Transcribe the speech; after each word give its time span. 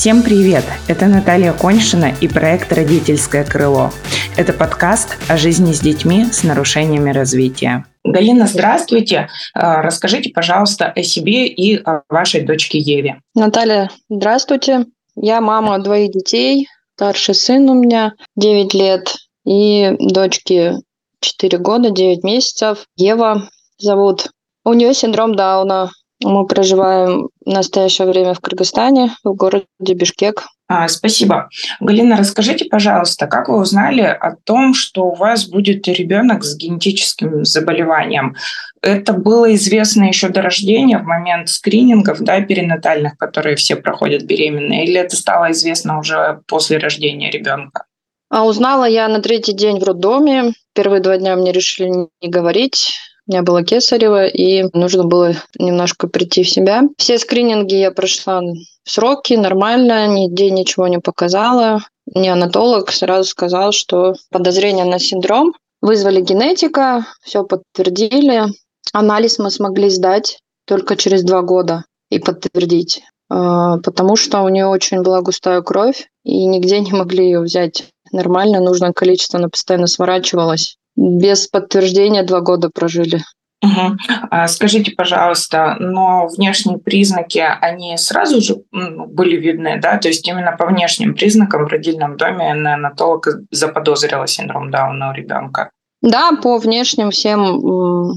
Всем 0.00 0.22
привет! 0.22 0.64
Это 0.88 1.08
Наталья 1.08 1.52
Коньшина 1.52 2.14
и 2.22 2.26
проект 2.26 2.72
«Родительское 2.72 3.44
крыло». 3.44 3.90
Это 4.34 4.54
подкаст 4.54 5.18
о 5.28 5.36
жизни 5.36 5.72
с 5.74 5.80
детьми 5.80 6.24
с 6.24 6.42
нарушениями 6.42 7.10
развития. 7.10 7.84
Галина, 8.02 8.46
здравствуйте. 8.46 9.28
А, 9.52 9.82
расскажите, 9.82 10.30
пожалуйста, 10.30 10.86
о 10.86 11.02
себе 11.02 11.48
и 11.48 11.76
о 11.76 12.00
вашей 12.08 12.46
дочке 12.46 12.78
Еве. 12.78 13.20
Наталья, 13.34 13.90
здравствуйте. 14.08 14.86
Я 15.16 15.42
мама 15.42 15.78
двоих 15.80 16.12
детей. 16.12 16.66
Старший 16.94 17.34
сын 17.34 17.68
у 17.68 17.74
меня 17.74 18.14
9 18.36 18.72
лет 18.72 19.14
и 19.44 19.96
дочке 19.98 20.76
4 21.20 21.58
года, 21.58 21.90
9 21.90 22.24
месяцев. 22.24 22.86
Ева 22.96 23.50
зовут. 23.76 24.30
У 24.64 24.72
нее 24.72 24.94
синдром 24.94 25.34
Дауна. 25.34 25.90
Мы 26.22 26.46
проживаем 26.46 27.28
в 27.44 27.50
настоящее 27.50 28.06
время 28.06 28.34
в 28.34 28.40
Кыргызстане, 28.40 29.10
в 29.24 29.32
городе 29.34 29.66
Бишкек. 29.78 30.46
А, 30.68 30.86
спасибо. 30.86 31.48
Галина, 31.80 32.16
расскажите, 32.16 32.66
пожалуйста, 32.66 33.26
как 33.26 33.48
вы 33.48 33.58
узнали 33.58 34.02
о 34.02 34.36
том, 34.44 34.72
что 34.72 35.06
у 35.06 35.14
вас 35.14 35.48
будет 35.48 35.88
ребенок 35.88 36.44
с 36.44 36.56
генетическим 36.56 37.44
заболеванием? 37.44 38.36
Это 38.80 39.12
было 39.12 39.52
известно 39.54 40.04
еще 40.04 40.28
до 40.28 40.42
рождения, 40.42 40.98
в 40.98 41.04
момент 41.04 41.48
скринингов, 41.48 42.20
да, 42.20 42.40
перинатальных, 42.40 43.16
которые 43.16 43.56
все 43.56 43.74
проходят 43.74 44.22
беременные, 44.22 44.84
или 44.84 45.00
это 45.00 45.16
стало 45.16 45.50
известно 45.50 45.98
уже 45.98 46.40
после 46.46 46.78
рождения 46.78 47.30
ребенка? 47.30 47.86
А 48.30 48.44
узнала 48.44 48.84
я 48.84 49.08
на 49.08 49.20
третий 49.20 49.52
день 49.52 49.80
в 49.80 49.82
роддоме. 49.82 50.52
Первые 50.72 51.00
два 51.00 51.16
дня 51.16 51.34
мне 51.34 51.50
решили 51.50 51.88
не 51.88 52.28
говорить. 52.28 52.92
У 53.30 53.32
меня 53.32 53.44
было 53.44 53.62
кесарево, 53.62 54.26
и 54.26 54.64
нужно 54.72 55.04
было 55.04 55.36
немножко 55.56 56.08
прийти 56.08 56.42
в 56.42 56.50
себя. 56.50 56.82
Все 56.98 57.16
скрининги 57.16 57.76
я 57.76 57.92
прошла 57.92 58.40
в 58.40 58.90
сроки, 58.90 59.34
нормально, 59.34 60.08
нигде 60.08 60.50
ничего 60.50 60.88
не 60.88 60.98
показала. 60.98 61.78
Неонатолог 62.12 62.90
сразу 62.90 63.28
сказал, 63.28 63.70
что 63.70 64.16
подозрение 64.32 64.84
на 64.84 64.98
синдром. 64.98 65.54
Вызвали 65.80 66.20
генетика, 66.20 67.06
все 67.22 67.44
подтвердили. 67.44 68.46
Анализ 68.92 69.38
мы 69.38 69.52
смогли 69.52 69.90
сдать 69.90 70.40
только 70.66 70.96
через 70.96 71.22
два 71.22 71.42
года 71.42 71.84
и 72.10 72.18
подтвердить, 72.18 73.04
а, 73.28 73.78
потому 73.78 74.16
что 74.16 74.40
у 74.40 74.48
нее 74.48 74.66
очень 74.66 75.02
была 75.02 75.20
густая 75.20 75.62
кровь, 75.62 76.08
и 76.24 76.46
нигде 76.46 76.80
не 76.80 76.90
могли 76.90 77.26
ее 77.26 77.38
взять 77.38 77.84
нормально, 78.10 78.58
нужное 78.58 78.92
количество, 78.92 79.38
она 79.38 79.48
постоянно 79.48 79.86
сворачивалась. 79.86 80.79
Без 81.00 81.46
подтверждения 81.46 82.22
два 82.24 82.42
года 82.42 82.68
прожили. 82.68 83.22
Угу. 83.62 83.96
А 84.30 84.48
скажите, 84.48 84.92
пожалуйста, 84.92 85.76
но 85.80 86.28
внешние 86.28 86.78
признаки, 86.78 87.38
они 87.38 87.96
сразу 87.96 88.42
же 88.42 88.56
были 88.70 89.36
видны, 89.36 89.80
да? 89.80 89.96
То 89.96 90.08
есть 90.08 90.28
именно 90.28 90.52
по 90.52 90.66
внешним 90.66 91.14
признакам 91.14 91.64
в 91.64 91.68
родильном 91.68 92.18
доме 92.18 92.52
неонатолог 92.54 93.28
заподозрила 93.50 94.26
синдром 94.26 94.70
Дауна 94.70 95.10
у 95.10 95.14
ребенка? 95.14 95.70
Да, 96.02 96.32
по 96.42 96.58
внешним 96.58 97.10
всем, 97.10 98.12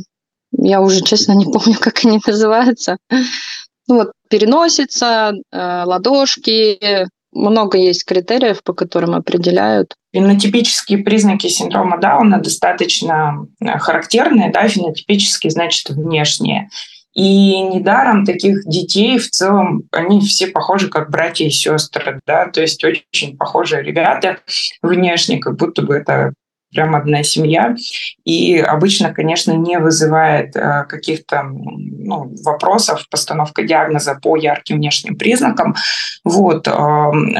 я 0.52 0.82
уже, 0.82 1.02
честно, 1.02 1.32
не 1.34 1.46
помню, 1.46 1.78
как 1.80 2.04
они 2.04 2.20
называются. 2.28 2.98
Ну, 3.88 3.96
вот 3.96 4.12
переносица, 4.30 5.34
э, 5.52 5.84
ладошки, 5.86 7.08
много 7.34 7.78
есть 7.78 8.06
критериев, 8.06 8.64
по 8.64 8.74
которым 8.74 9.16
определяют. 9.16 9.96
Фенотипические 10.14 11.00
признаки 11.00 11.48
синдрома 11.48 11.98
Дауна 11.98 12.40
достаточно 12.40 13.48
э, 13.60 13.78
характерные, 13.80 14.52
да, 14.52 14.68
фенотипические 14.68 15.52
значит 15.52 15.90
внешние. 15.90 16.70
И 17.14 17.60
недаром 17.60 18.26
таких 18.26 18.66
детей 18.66 19.20
в 19.20 19.30
целом, 19.30 19.84
они 19.92 20.20
все 20.22 20.48
похожи 20.48 20.90
как 20.90 21.12
братья 21.12 21.46
и 21.46 21.52
сестры, 21.52 22.20
да, 22.26 22.48
то 22.48 22.62
есть 22.62 22.84
очень 22.84 23.38
похожие 23.38 23.84
ребята 23.84 24.40
внешне, 24.82 25.38
как 25.38 25.56
будто 25.56 25.84
бы 25.84 25.96
это 25.96 26.34
прям 26.74 26.96
одна 26.96 27.24
семья. 27.24 27.76
И 28.24 28.58
обычно, 28.58 29.14
конечно, 29.14 29.52
не 29.54 29.80
вызывает 29.80 30.56
э, 30.56 30.86
каких-то 30.88 31.44
ну, 31.44 32.34
вопросов 32.44 33.08
постановка 33.10 33.64
диагноза 33.64 34.20
по 34.22 34.36
ярким 34.36 34.78
внешним 34.78 35.18
признакам. 35.18 35.76
Вот. 36.24 36.68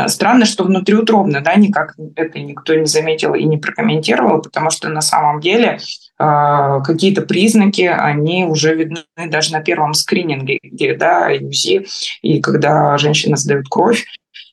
Странно, 0.08 0.46
что 0.46 0.64
внутриутробно, 0.64 1.42
да, 1.42 1.56
никак 1.56 1.96
это 2.16 2.40
никто 2.40 2.76
не 2.76 2.86
заметил 2.86 3.34
и 3.34 3.44
не 3.44 3.58
прокомментировал, 3.58 4.42
потому 4.42 4.70
что 4.70 4.90
на 4.90 5.02
самом 5.02 5.40
деле 5.40 5.80
э, 6.20 6.80
какие-то 6.84 7.22
признаки, 7.22 7.84
они 7.84 8.46
уже 8.46 8.76
видны 8.76 9.04
даже 9.28 9.54
на 9.54 9.62
первом 9.62 9.94
скрининге, 9.94 10.60
где, 10.64 10.96
да, 10.96 11.30
УЗИ, 11.42 11.86
и 12.22 12.42
когда 12.42 12.98
женщина 12.98 13.38
сдает 13.38 13.66
кровь 13.70 14.06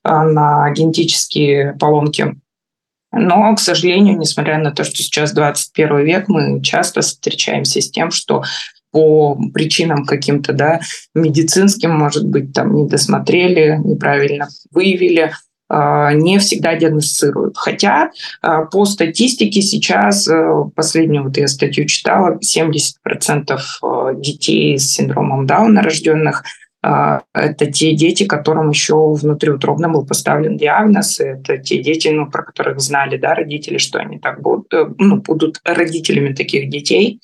на 0.05 0.71
генетические 0.71 1.77
поломки 1.79 2.35
но, 3.13 3.55
к 3.55 3.61
сожалению, 3.61 4.19
несмотря 4.19 4.59
на 4.59 4.71
то, 4.71 4.85
что 4.85 4.97
сейчас 4.97 5.33
21 5.33 5.99
век, 6.05 6.29
мы 6.29 6.63
часто 6.63 7.01
встречаемся 7.01 7.81
с 7.81 7.91
тем, 7.91 8.11
что 8.11 8.45
по 8.93 9.39
причинам 9.55 10.05
каким-то, 10.05 10.53
да, 10.53 10.81
медицинским, 11.15 11.93
может 11.93 12.27
быть, 12.27 12.53
там 12.53 12.75
не 12.75 12.89
досмотрели, 12.89 13.81
неправильно 13.85 14.49
выявили, 14.73 15.33
а, 15.69 16.13
не 16.13 16.39
всегда 16.39 16.75
диагностируют. 16.75 17.57
Хотя 17.57 18.11
а, 18.43 18.63
по 18.63 18.85
статистике 18.85 19.63
сейчас, 19.63 20.27
э, 20.27 20.65
последнюю 20.75 21.25
вот 21.25 21.37
я 21.37 21.47
статью 21.47 21.87
читала, 21.87 22.39
70% 22.43 23.61
э, 23.83 24.15
детей 24.17 24.77
с 24.79 24.93
синдромом 24.93 25.47
Дауна 25.47 25.83
рожденных 25.83 26.43
это 26.83 27.67
те 27.67 27.95
дети, 27.95 28.25
которым 28.25 28.71
еще 28.71 29.13
внутриутробно 29.13 29.89
был 29.89 30.07
поставлен 30.07 30.57
диагноз. 30.57 31.21
Это 31.21 31.59
те 31.59 31.83
дети, 31.83 32.09
ну, 32.09 32.31
про 32.31 32.43
которых 32.43 32.81
знали 32.81 33.19
да, 33.19 33.35
родители, 33.35 33.79
что 33.79 33.99
они 33.99 34.19
так 34.19 34.41
будут, 34.41 34.73
э, 34.73 34.87
ну, 34.99 35.17
будут 35.17 35.61
родителями 35.65 36.33
таких 36.33 36.71
детей. 36.71 37.21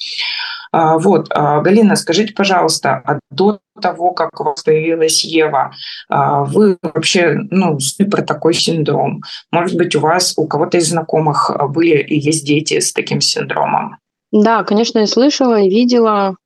А, 0.72 0.98
вот, 0.98 1.28
а, 1.30 1.62
Галина, 1.62 1.96
скажите, 1.96 2.34
пожалуйста, 2.34 3.02
а 3.06 3.18
до 3.30 3.60
того, 3.80 4.12
как 4.12 4.38
у 4.40 4.44
вас 4.44 4.62
появилась 4.62 5.24
Ева, 5.24 5.72
вы 6.08 6.78
вообще 6.82 7.38
ну, 7.50 7.78
про 8.10 8.22
такой 8.22 8.54
синдром? 8.54 9.22
Может 9.52 9.76
быть, 9.76 9.94
у 9.94 10.00
вас, 10.00 10.34
у 10.36 10.46
кого-то 10.46 10.78
из 10.78 10.88
знакомых 10.88 11.50
были 11.70 12.02
и 12.02 12.18
есть 12.18 12.46
дети 12.46 12.80
с 12.80 12.92
таким 12.92 13.20
синдромом? 13.20 13.98
Да, 14.32 14.64
конечно, 14.64 14.98
я 14.98 15.06
слышала 15.06 15.60
и 15.60 15.68
видела 15.68 16.36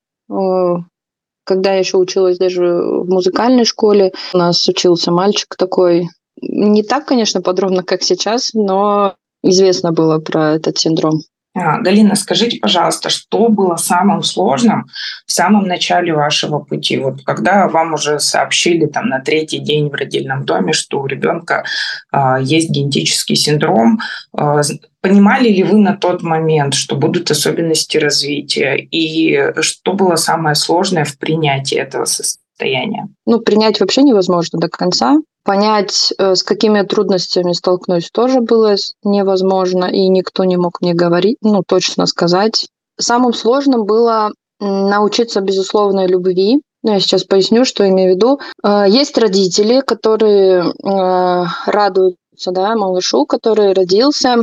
когда 1.43 1.73
я 1.73 1.79
еще 1.79 1.97
училась 1.97 2.37
даже 2.37 2.65
в 2.65 3.09
музыкальной 3.09 3.65
школе, 3.65 4.13
у 4.33 4.37
нас 4.37 4.67
учился 4.67 5.11
мальчик 5.11 5.55
такой, 5.55 6.07
не 6.41 6.83
так, 6.83 7.05
конечно, 7.05 7.41
подробно, 7.41 7.83
как 7.83 8.03
сейчас, 8.03 8.53
но 8.53 9.15
известно 9.43 9.91
было 9.91 10.19
про 10.19 10.55
этот 10.55 10.77
синдром. 10.77 11.21
А, 11.53 11.79
Галина, 11.79 12.15
скажите, 12.15 12.59
пожалуйста, 12.59 13.09
что 13.09 13.49
было 13.49 13.75
самым 13.75 14.23
сложным 14.23 14.87
в 15.25 15.31
самом 15.31 15.67
начале 15.67 16.13
вашего 16.13 16.59
пути? 16.59 16.97
Вот 16.97 17.23
когда 17.25 17.67
вам 17.67 17.93
уже 17.93 18.19
сообщили 18.19 18.85
там 18.85 19.09
на 19.09 19.19
третий 19.19 19.59
день 19.59 19.89
в 19.89 19.93
родильном 19.93 20.45
доме, 20.45 20.71
что 20.71 21.01
у 21.01 21.07
ребенка 21.07 21.65
э, 22.13 22.37
есть 22.41 22.69
генетический 22.69 23.35
синдром, 23.35 23.99
э, 24.37 24.61
понимали 25.01 25.49
ли 25.49 25.63
вы 25.63 25.77
на 25.77 25.97
тот 25.97 26.21
момент, 26.21 26.73
что 26.73 26.95
будут 26.95 27.29
особенности 27.31 27.97
развития? 27.97 28.75
И 28.77 29.61
что 29.61 29.91
было 29.91 30.15
самое 30.15 30.55
сложное 30.55 31.03
в 31.03 31.17
принятии 31.17 31.77
этого 31.77 32.05
состояния? 32.05 33.09
Ну, 33.25 33.41
принять 33.41 33.81
вообще 33.81 34.03
невозможно 34.03 34.57
до 34.57 34.69
конца. 34.69 35.17
Понять, 35.43 36.13
э, 36.17 36.35
с 36.35 36.43
какими 36.43 36.83
трудностями 36.83 37.53
столкнусь, 37.53 38.11
тоже 38.11 38.41
было 38.41 38.75
невозможно, 39.03 39.85
и 39.85 40.07
никто 40.07 40.43
не 40.43 40.55
мог 40.57 40.81
мне 40.81 40.93
говорить, 40.93 41.37
ну, 41.41 41.63
точно 41.65 42.05
сказать. 42.05 42.67
Самым 42.99 43.33
сложным 43.33 43.85
было 43.85 44.31
научиться 44.59 45.41
безусловной 45.41 46.05
любви. 46.05 46.61
Ну, 46.83 46.93
я 46.93 46.99
сейчас 46.99 47.23
поясню, 47.23 47.65
что 47.65 47.87
имею 47.89 48.13
в 48.13 48.15
виду. 48.15 48.39
Э, 48.63 48.85
есть 48.87 49.17
родители, 49.17 49.81
которые 49.81 50.63
э, 50.63 51.45
радуются 51.65 52.51
да, 52.51 52.75
малышу, 52.75 53.25
который 53.25 53.73
родился, 53.73 54.37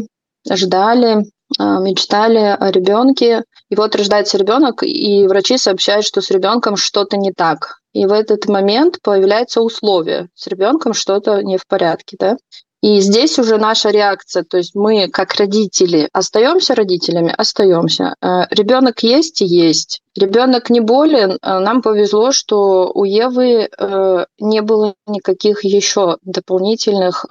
ждали, 0.51 1.27
мечтали 1.59 2.57
о 2.59 2.71
ребенке. 2.71 3.45
И 3.71 3.77
вот 3.77 3.95
рождается 3.97 4.37
ребенок, 4.37 4.83
и 4.83 5.27
врачи 5.27 5.59
сообщают, 5.59 6.05
что 6.05 6.21
с 6.21 6.31
ребенком 6.31 6.77
что-то 6.77 7.17
не 7.17 7.33
так 7.33 7.78
и 7.93 8.07
в 8.07 8.13
этот 8.13 8.47
момент 8.47 8.99
появляется 9.03 9.61
условие, 9.61 10.29
с 10.35 10.47
ребенком 10.47 10.95
что-то 10.95 11.43
не 11.43 11.57
в 11.57 11.67
порядке, 11.67 12.17
да. 12.19 12.37
И 12.81 13.01
здесь 13.01 13.39
уже 13.41 13.59
наша 13.59 13.91
реакция, 13.91 14.45
то 14.45 14.57
есть 14.57 14.77
мы 14.77 15.09
как 15.09 15.35
родители 15.35 16.09
остаемся 16.13 16.77
родителями, 16.77 17.35
остаемся. 17.37 18.15
Э, 18.23 18.45
Ребенок 18.51 19.03
есть 19.03 19.43
и 19.43 19.47
есть. 19.47 20.01
Ребенок 20.17 20.71
не 20.71 20.79
болен. 20.79 21.39
Э, 21.43 21.59
нам 21.59 21.83
повезло, 21.83 22.31
что 22.31 22.93
у 22.95 23.03
Евы 23.03 23.69
э, 23.69 24.27
не 24.39 24.63
было 24.63 24.95
никаких 25.07 25.65
еще 25.65 26.19
дополнительных 26.23 27.27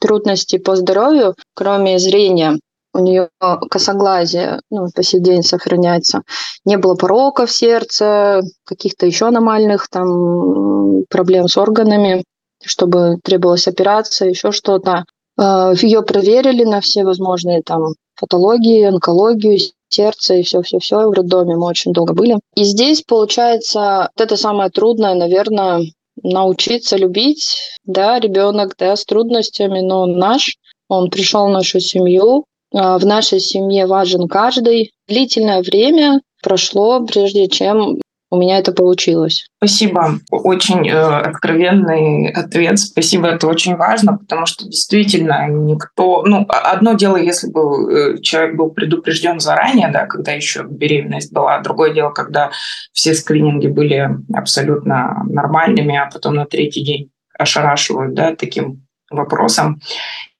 трудностей 0.00 0.58
по 0.58 0.76
здоровью, 0.76 1.34
кроме 1.54 1.98
зрения 1.98 2.58
у 2.98 3.02
нее 3.02 3.28
косоглазие 3.70 4.60
ну, 4.70 4.88
по 4.94 5.02
сей 5.02 5.20
день 5.20 5.42
сохраняется. 5.42 6.22
Не 6.64 6.76
было 6.76 6.94
пороков 6.94 7.50
сердца, 7.50 8.42
каких-то 8.64 9.06
еще 9.06 9.28
аномальных 9.28 9.88
там 9.88 11.04
проблем 11.08 11.48
с 11.48 11.56
органами. 11.56 12.24
чтобы 12.64 13.18
требовалась 13.22 13.68
операция, 13.68 14.30
еще 14.30 14.50
что-то. 14.50 15.04
Э, 15.40 15.72
Ее 15.80 16.02
проверили 16.02 16.64
на 16.64 16.80
все 16.80 17.04
возможные 17.04 17.62
там 17.62 17.94
патологии, 18.20 18.82
онкологию, 18.82 19.58
сердце 19.88 20.34
и 20.34 20.42
все-все-все. 20.42 21.08
В 21.08 21.12
роддоме 21.12 21.56
мы 21.56 21.66
очень 21.66 21.92
долго 21.92 22.14
были. 22.14 22.38
И 22.54 22.64
здесь, 22.64 23.02
получается, 23.02 24.10
вот 24.16 24.24
это 24.24 24.36
самое 24.36 24.70
трудное, 24.70 25.14
наверное, 25.14 25.82
научиться 26.22 26.96
любить, 26.96 27.58
да, 27.84 28.18
ребенок, 28.18 28.74
да, 28.76 28.96
с 28.96 29.04
трудностями, 29.04 29.80
но 29.80 30.06
наш, 30.06 30.56
он 30.88 31.10
пришел 31.10 31.46
в 31.46 31.50
нашу 31.50 31.80
семью, 31.80 32.40
а, 32.40 32.44
в 32.72 33.00
нашей 33.04 33.40
семье 33.40 33.86
важен 33.86 34.28
каждый. 34.28 34.92
Длительное 35.08 35.62
время 35.62 36.20
прошло, 36.42 37.04
прежде 37.06 37.48
чем 37.48 37.98
у 38.30 38.36
меня 38.36 38.58
это 38.58 38.72
получилось. 38.72 39.46
Спасибо. 39.56 40.18
Очень 40.30 40.88
э, 40.88 40.94
откровенный 40.94 42.30
ответ. 42.30 42.78
Спасибо, 42.78 43.28
это 43.28 43.46
очень 43.46 43.76
важно, 43.76 44.18
потому 44.18 44.44
что 44.44 44.66
действительно 44.66 45.48
никто... 45.48 46.22
Ну, 46.26 46.46
одно 46.48 46.92
дело, 46.92 47.16
если 47.16 47.50
бы 47.50 47.60
э, 47.90 48.20
человек 48.20 48.56
был 48.56 48.70
предупрежден 48.70 49.40
заранее, 49.40 49.88
да, 49.88 50.06
когда 50.06 50.32
еще 50.32 50.62
беременность 50.68 51.32
была. 51.32 51.60
Другое 51.60 51.94
дело, 51.94 52.10
когда 52.10 52.50
все 52.92 53.14
скрининги 53.14 53.68
были 53.68 54.10
абсолютно 54.34 55.22
нормальными, 55.26 55.96
а 55.96 56.10
потом 56.12 56.34
на 56.34 56.44
третий 56.44 56.84
день 56.84 57.10
ошарашивают 57.38 58.14
да, 58.14 58.36
таким 58.36 58.86
вопросом. 59.10 59.80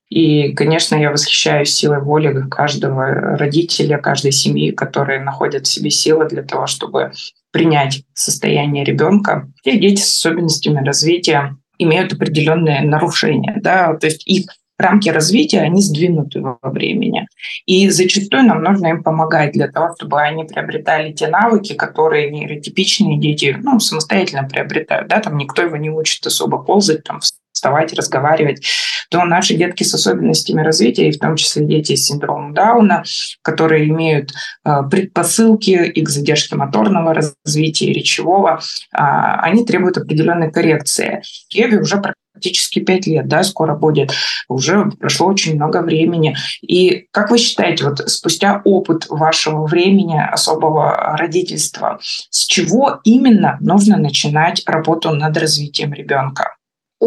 И, 0.09 0.53
конечно, 0.55 0.97
я 0.97 1.11
восхищаюсь 1.11 1.71
силой 1.71 2.01
воли 2.01 2.49
каждого 2.49 3.37
родителя, 3.37 3.99
каждой 3.99 4.33
семьи, 4.33 4.71
которые 4.71 5.21
находят 5.21 5.67
в 5.67 5.71
себе 5.71 5.91
силы 5.91 6.27
для 6.29 6.43
того, 6.43 6.67
чтобы 6.67 7.13
принять 7.51 8.03
состояние 8.15 8.85
ребенка. 8.85 9.49
Те 9.63 9.79
дети 9.79 10.01
с 10.01 10.17
особенностями 10.17 10.85
развития 10.85 11.57
имеют 11.79 12.13
определенные 12.13 12.83
нарушения, 12.83 13.59
да, 13.61 13.95
то 13.95 14.07
есть 14.07 14.27
их 14.27 14.47
рамки 14.79 15.09
развития, 15.09 15.61
они 15.61 15.83
сдвинуты 15.83 16.41
во 16.41 16.59
времени. 16.63 17.27
И 17.67 17.89
зачастую 17.91 18.45
нам 18.45 18.63
нужно 18.63 18.89
им 18.89 19.03
помогать 19.03 19.53
для 19.53 19.69
того, 19.69 19.95
чтобы 19.97 20.21
они 20.21 20.45
приобретали 20.45 21.13
те 21.13 21.27
навыки, 21.27 21.75
которые 21.75 22.31
нейротипичные 22.31 23.19
дети 23.19 23.57
ну, 23.61 23.81
самостоятельно 23.81 24.45
приобретают. 24.45 25.09
Да? 25.09 25.21
Там 25.21 25.37
никто 25.37 25.63
его 25.63 25.77
не 25.77 25.91
учит 25.91 26.25
особо 26.27 26.59
ползать, 26.59 27.03
там, 27.03 27.21
вставать, 27.59 27.93
разговаривать, 27.93 28.65
то 29.11 29.25
наши 29.25 29.55
детки 29.55 29.83
с 29.83 29.93
особенностями 29.93 30.63
развития, 30.63 31.09
и 31.09 31.13
в 31.13 31.19
том 31.19 31.35
числе 31.37 31.67
дети 31.67 31.97
с 31.97 32.07
синдромом 32.07 32.55
Дауна, 32.55 33.03
которые 33.43 33.89
имеют 33.89 34.31
э, 34.65 34.83
предпосылки 34.89 35.71
и 35.71 36.05
к 36.05 36.09
задержке 36.09 36.55
моторного 36.55 37.15
развития, 37.15 37.93
речевого, 37.93 38.61
а, 38.93 39.41
они 39.41 39.65
требуют 39.65 39.99
определенной 39.99 40.53
коррекции. 40.53 41.23
Еве 41.51 41.81
уже 41.81 42.01
практически 42.33 42.79
пять 42.79 43.07
лет, 43.07 43.27
да, 43.27 43.43
скоро 43.43 43.75
будет. 43.75 44.13
Уже 44.49 44.85
прошло 45.01 45.27
очень 45.27 45.57
много 45.57 45.83
времени. 45.83 46.37
И 46.63 47.09
как 47.11 47.31
вы 47.31 47.39
считаете, 47.39 47.85
вот 47.85 48.09
спустя 48.09 48.63
опыт 48.65 49.07
вашего 49.09 49.67
времени 49.67 50.17
особого 50.17 51.17
родительства, 51.17 51.99
с 52.31 52.47
чего 52.47 53.01
именно 53.03 53.59
нужно 53.61 53.97
начинать 53.97 54.63
работу 54.67 55.11
над 55.11 55.37
развитием 55.37 55.93
ребенка? 55.93 56.58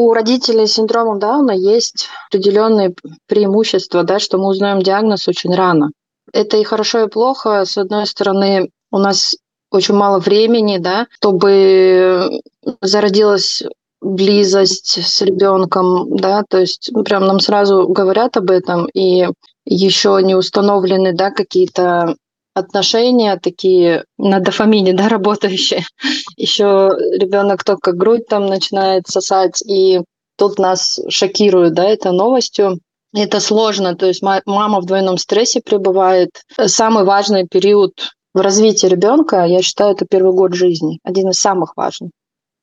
У 0.01 0.13
родителей 0.13 0.65
с 0.65 0.73
синдромом 0.73 1.19
Дауна 1.19 1.51
есть 1.51 2.07
определенные 2.27 2.95
преимущества, 3.27 4.01
да, 4.01 4.17
что 4.17 4.39
мы 4.39 4.47
узнаем 4.47 4.81
диагноз 4.81 5.27
очень 5.27 5.53
рано. 5.53 5.91
Это 6.33 6.57
и 6.57 6.63
хорошо, 6.63 7.03
и 7.03 7.07
плохо. 7.07 7.65
С 7.65 7.77
одной 7.77 8.07
стороны, 8.07 8.71
у 8.91 8.97
нас 8.97 9.35
очень 9.69 9.93
мало 9.93 10.17
времени, 10.17 10.79
да, 10.79 11.05
чтобы 11.11 12.41
зародилась 12.81 13.61
близость 14.01 15.07
с 15.07 15.21
ребенком, 15.21 16.17
да, 16.17 16.41
то 16.49 16.57
есть 16.57 16.89
ну, 16.91 17.03
прям 17.03 17.27
нам 17.27 17.39
сразу 17.39 17.87
говорят 17.87 18.37
об 18.37 18.49
этом, 18.49 18.87
и 18.87 19.27
еще 19.65 20.19
не 20.23 20.33
установлены, 20.33 21.13
да, 21.13 21.29
какие-то 21.29 22.15
отношения 22.53 23.37
такие 23.37 24.05
на 24.17 24.39
дофамине, 24.39 24.93
да, 24.93 25.09
работающие. 25.09 25.83
Еще 26.37 26.89
ребенок 27.17 27.63
только 27.63 27.91
грудь 27.93 28.27
там 28.27 28.45
начинает 28.45 29.07
сосать, 29.07 29.61
и 29.61 30.01
тут 30.37 30.59
нас 30.59 30.99
шокирует, 31.09 31.73
да, 31.73 31.85
это 31.85 32.11
новостью. 32.11 32.79
Это 33.13 33.41
сложно, 33.41 33.95
то 33.95 34.05
есть 34.05 34.21
мама 34.21 34.79
в 34.79 34.85
двойном 34.85 35.17
стрессе 35.17 35.59
пребывает. 35.59 36.29
Самый 36.57 37.03
важный 37.03 37.45
период 37.45 37.91
в 38.33 38.39
развитии 38.39 38.87
ребенка, 38.87 39.43
я 39.43 39.61
считаю, 39.61 39.95
это 39.95 40.05
первый 40.09 40.33
год 40.33 40.53
жизни, 40.53 40.99
один 41.03 41.29
из 41.29 41.35
самых 41.35 41.75
важных 41.75 42.11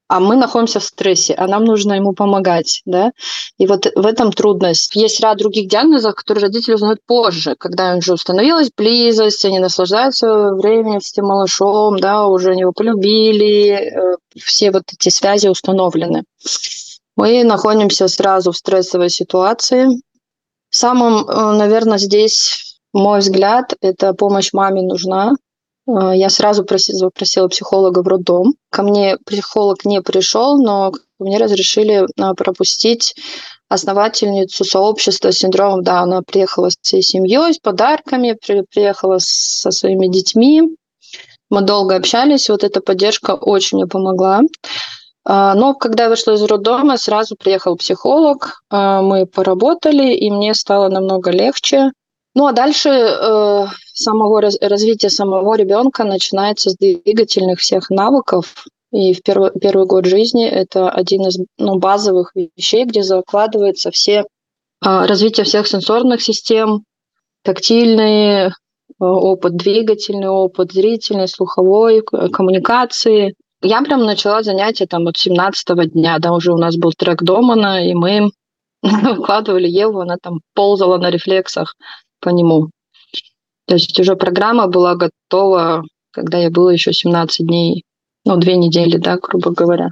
а 0.08 0.20
мы 0.20 0.36
находимся 0.36 0.80
в 0.80 0.84
стрессе, 0.84 1.34
а 1.34 1.46
нам 1.46 1.64
нужно 1.64 1.92
ему 1.92 2.14
помогать, 2.14 2.80
да. 2.86 3.12
И 3.58 3.66
вот 3.66 3.86
в 3.94 4.06
этом 4.06 4.32
трудность. 4.32 4.96
Есть 4.96 5.20
ряд 5.20 5.36
других 5.36 5.68
диагнозов, 5.68 6.14
которые 6.14 6.44
родители 6.44 6.74
узнают 6.74 7.00
позже, 7.06 7.54
когда 7.58 7.94
уже 7.94 8.14
установилась 8.14 8.70
близость, 8.74 9.44
они 9.44 9.58
наслаждаются 9.58 10.52
временем 10.54 11.00
с 11.00 11.12
тем 11.12 11.26
малышом, 11.26 11.98
да, 11.98 12.26
уже 12.26 12.54
его 12.54 12.72
полюбили, 12.72 13.70
э, 13.70 14.16
все 14.36 14.70
вот 14.70 14.84
эти 14.92 15.10
связи 15.10 15.48
установлены. 15.48 16.24
Мы 17.16 17.44
находимся 17.44 18.08
сразу 18.08 18.52
в 18.52 18.56
стрессовой 18.56 19.10
ситуации. 19.10 19.88
Самым, 20.70 21.28
э, 21.28 21.52
наверное, 21.52 21.98
здесь, 21.98 22.78
мой 22.94 23.18
взгляд, 23.20 23.74
это 23.82 24.14
помощь 24.14 24.54
маме 24.54 24.82
нужна, 24.82 25.34
я 25.88 26.28
сразу 26.28 26.64
просила, 26.64 27.10
просила 27.10 27.48
психолога 27.48 28.02
в 28.02 28.08
роддом. 28.08 28.54
Ко 28.70 28.82
мне 28.82 29.16
психолог 29.24 29.84
не 29.84 30.02
пришел, 30.02 30.58
но 30.58 30.92
мне 31.18 31.38
разрешили 31.38 32.06
а, 32.18 32.34
пропустить 32.34 33.14
основательницу 33.68 34.64
сообщества 34.64 35.32
синдромом 35.32 35.82
Да, 35.82 36.00
она 36.00 36.22
Приехала 36.22 36.68
с 36.70 36.76
всей 36.80 37.02
семьей, 37.02 37.54
с 37.54 37.58
подарками, 37.58 38.36
приехала 38.70 39.16
со 39.18 39.70
своими 39.70 40.08
детьми. 40.08 40.62
Мы 41.50 41.62
долго 41.62 41.96
общались, 41.96 42.50
вот 42.50 42.64
эта 42.64 42.80
поддержка 42.82 43.34
очень 43.34 43.78
мне 43.78 43.86
помогла. 43.86 44.42
А, 45.24 45.54
но 45.54 45.72
когда 45.74 46.04
я 46.04 46.10
вышла 46.10 46.32
из 46.32 46.42
роддома, 46.42 46.98
сразу 46.98 47.34
приехал 47.34 47.76
психолог, 47.76 48.60
мы 48.70 49.26
поработали, 49.26 50.12
и 50.12 50.30
мне 50.30 50.54
стало 50.54 50.88
намного 50.88 51.30
легче. 51.30 51.92
Ну 52.34 52.46
а 52.46 52.52
дальше 52.52 52.90
э, 52.90 53.66
самого 53.98 54.40
развития 54.40 55.10
самого 55.10 55.54
ребенка 55.56 56.04
начинается 56.04 56.70
с 56.70 56.76
двигательных 56.76 57.60
всех 57.60 57.90
навыков. 57.90 58.66
И 58.92 59.12
в 59.12 59.22
первый, 59.22 59.50
первый 59.60 59.86
год 59.86 60.06
жизни 60.06 60.46
это 60.46 60.90
один 60.90 61.26
из 61.26 61.38
ну, 61.58 61.78
базовых 61.78 62.32
вещей, 62.34 62.84
где 62.84 63.02
закладывается 63.02 63.90
все 63.90 64.20
э, 64.20 64.24
развитие 64.80 65.44
всех 65.44 65.66
сенсорных 65.66 66.22
систем, 66.22 66.84
тактильный 67.42 68.46
э, 68.46 68.50
опыт, 68.98 69.56
двигательный 69.56 70.28
опыт, 70.28 70.72
зрительный, 70.72 71.28
слуховой, 71.28 72.02
коммуникации. 72.02 73.34
Я 73.60 73.82
прям 73.82 74.04
начала 74.04 74.42
занятия 74.42 74.86
там 74.86 75.06
от 75.06 75.18
17 75.18 75.92
дня, 75.92 76.18
да, 76.18 76.32
уже 76.32 76.52
у 76.52 76.56
нас 76.56 76.76
был 76.76 76.92
трек 76.92 77.22
Домана, 77.22 77.86
и 77.86 77.92
мы 77.92 78.30
выкладывали 78.82 79.68
Еву, 79.68 80.00
она 80.00 80.16
там 80.22 80.40
ползала 80.54 80.96
на 80.96 81.10
рефлексах 81.10 81.74
по 82.20 82.30
нему. 82.30 82.70
То 83.68 83.74
есть 83.74 84.00
уже 84.00 84.16
программа 84.16 84.66
была 84.66 84.94
готова, 84.96 85.84
когда 86.10 86.38
я 86.38 86.50
была 86.50 86.72
еще 86.72 86.92
17 86.92 87.46
дней, 87.46 87.84
ну, 88.24 88.36
две 88.36 88.56
недели, 88.56 88.96
да, 88.96 89.18
грубо 89.18 89.50
говоря. 89.50 89.90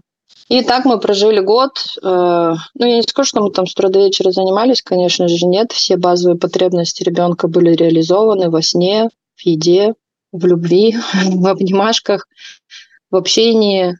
И 0.49 0.63
так 0.63 0.87
мы 0.87 0.99
прожили 0.99 1.41
год. 1.41 1.73
Э, 2.03 2.55
ну, 2.75 2.87
я 2.87 2.97
не 2.97 3.03
скажу, 3.03 3.29
что 3.29 3.43
мы 3.43 3.51
там 3.51 3.67
с 3.67 3.73
утра 3.73 3.91
до 3.91 3.99
вечера 3.99 4.31
занимались, 4.31 4.81
конечно 4.83 5.29
же, 5.29 5.45
нет. 5.45 5.73
Все 5.73 5.99
базовые 5.99 6.39
потребности 6.39 7.03
ребенка 7.03 7.49
были 7.49 7.75
реализованы 7.75 8.49
во 8.49 8.63
сне, 8.63 9.11
в 9.37 9.45
еде, 9.45 9.93
в 10.33 10.47
любви, 10.47 10.97
в 11.25 11.47
обнимашках, 11.47 12.27
в 13.11 13.17
общении. 13.17 13.99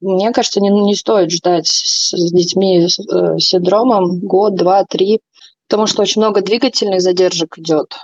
Мне 0.00 0.32
кажется, 0.32 0.60
не, 0.60 0.70
не 0.70 0.96
стоит 0.96 1.30
ждать 1.30 1.68
с, 1.68 2.10
с 2.10 2.32
детьми 2.32 2.88
с 2.88 2.98
э, 2.98 3.38
синдромом 3.38 4.18
год, 4.18 4.56
два, 4.56 4.84
три 4.84 5.20
потому 5.68 5.86
что 5.86 6.02
очень 6.02 6.20
много 6.20 6.42
двигательных 6.42 7.00
задержек 7.00 7.56
идет. 7.56 7.94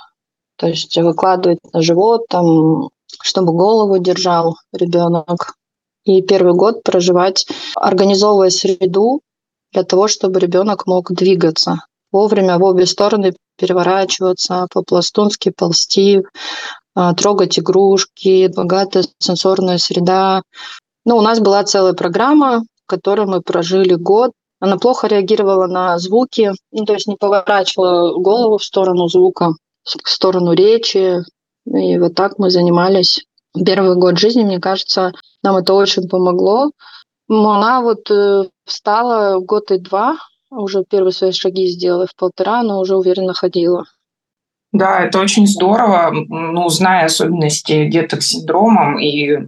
То 0.58 0.66
есть 0.66 0.96
выкладывать 0.96 1.60
на 1.72 1.80
живот, 1.82 2.26
там, 2.28 2.90
чтобы 3.22 3.52
голову 3.52 3.98
держал 3.98 4.56
ребенок. 4.72 5.54
И 6.04 6.22
первый 6.22 6.54
год 6.54 6.82
проживать, 6.82 7.46
организовывая 7.74 8.50
среду 8.50 9.20
для 9.72 9.84
того, 9.84 10.08
чтобы 10.08 10.40
ребенок 10.40 10.86
мог 10.86 11.12
двигаться 11.12 11.80
вовремя 12.12 12.58
в 12.58 12.64
обе 12.64 12.86
стороны 12.86 13.34
переворачиваться, 13.56 14.66
по-пластунски 14.72 15.50
ползти, 15.50 16.22
а, 16.94 17.14
трогать 17.14 17.58
игрушки, 17.58 18.48
богатая 18.54 19.04
сенсорная 19.18 19.78
среда. 19.78 20.42
Ну, 21.04 21.16
у 21.16 21.20
нас 21.20 21.40
была 21.40 21.64
целая 21.64 21.92
программа, 21.92 22.60
в 22.60 22.86
которой 22.86 23.26
мы 23.26 23.40
прожили 23.40 23.94
год, 23.94 24.32
она 24.60 24.76
плохо 24.76 25.06
реагировала 25.06 25.66
на 25.66 25.98
звуки, 25.98 26.52
ну, 26.72 26.84
то 26.84 26.94
есть 26.94 27.06
не 27.06 27.16
поворачивала 27.16 28.18
голову 28.18 28.58
в 28.58 28.64
сторону 28.64 29.08
звука, 29.08 29.52
сторону 30.04 30.52
речи. 30.52 31.18
И 31.66 31.98
вот 31.98 32.14
так 32.14 32.38
мы 32.38 32.50
занимались 32.50 33.24
первый 33.64 33.96
год 33.96 34.18
жизни, 34.18 34.44
мне 34.44 34.60
кажется, 34.60 35.12
нам 35.42 35.56
это 35.56 35.74
очень 35.74 36.08
помогло. 36.08 36.70
Она 37.28 37.82
вот 37.82 38.10
э, 38.10 38.44
встала 38.64 39.38
год 39.40 39.70
и 39.70 39.78
два, 39.78 40.16
уже 40.50 40.84
первые 40.84 41.12
свои 41.12 41.32
шаги 41.32 41.66
сделала 41.66 42.06
в 42.06 42.14
полтора, 42.16 42.62
но 42.62 42.80
уже 42.80 42.96
уверенно 42.96 43.34
ходила. 43.34 43.84
Да, 44.72 45.04
это 45.04 45.18
очень 45.20 45.46
здорово, 45.46 46.10
ну, 46.12 46.68
зная 46.68 47.06
особенности 47.06 47.88
деток 47.88 48.22
с 48.22 48.28
синдромом 48.28 48.98
и 48.98 49.38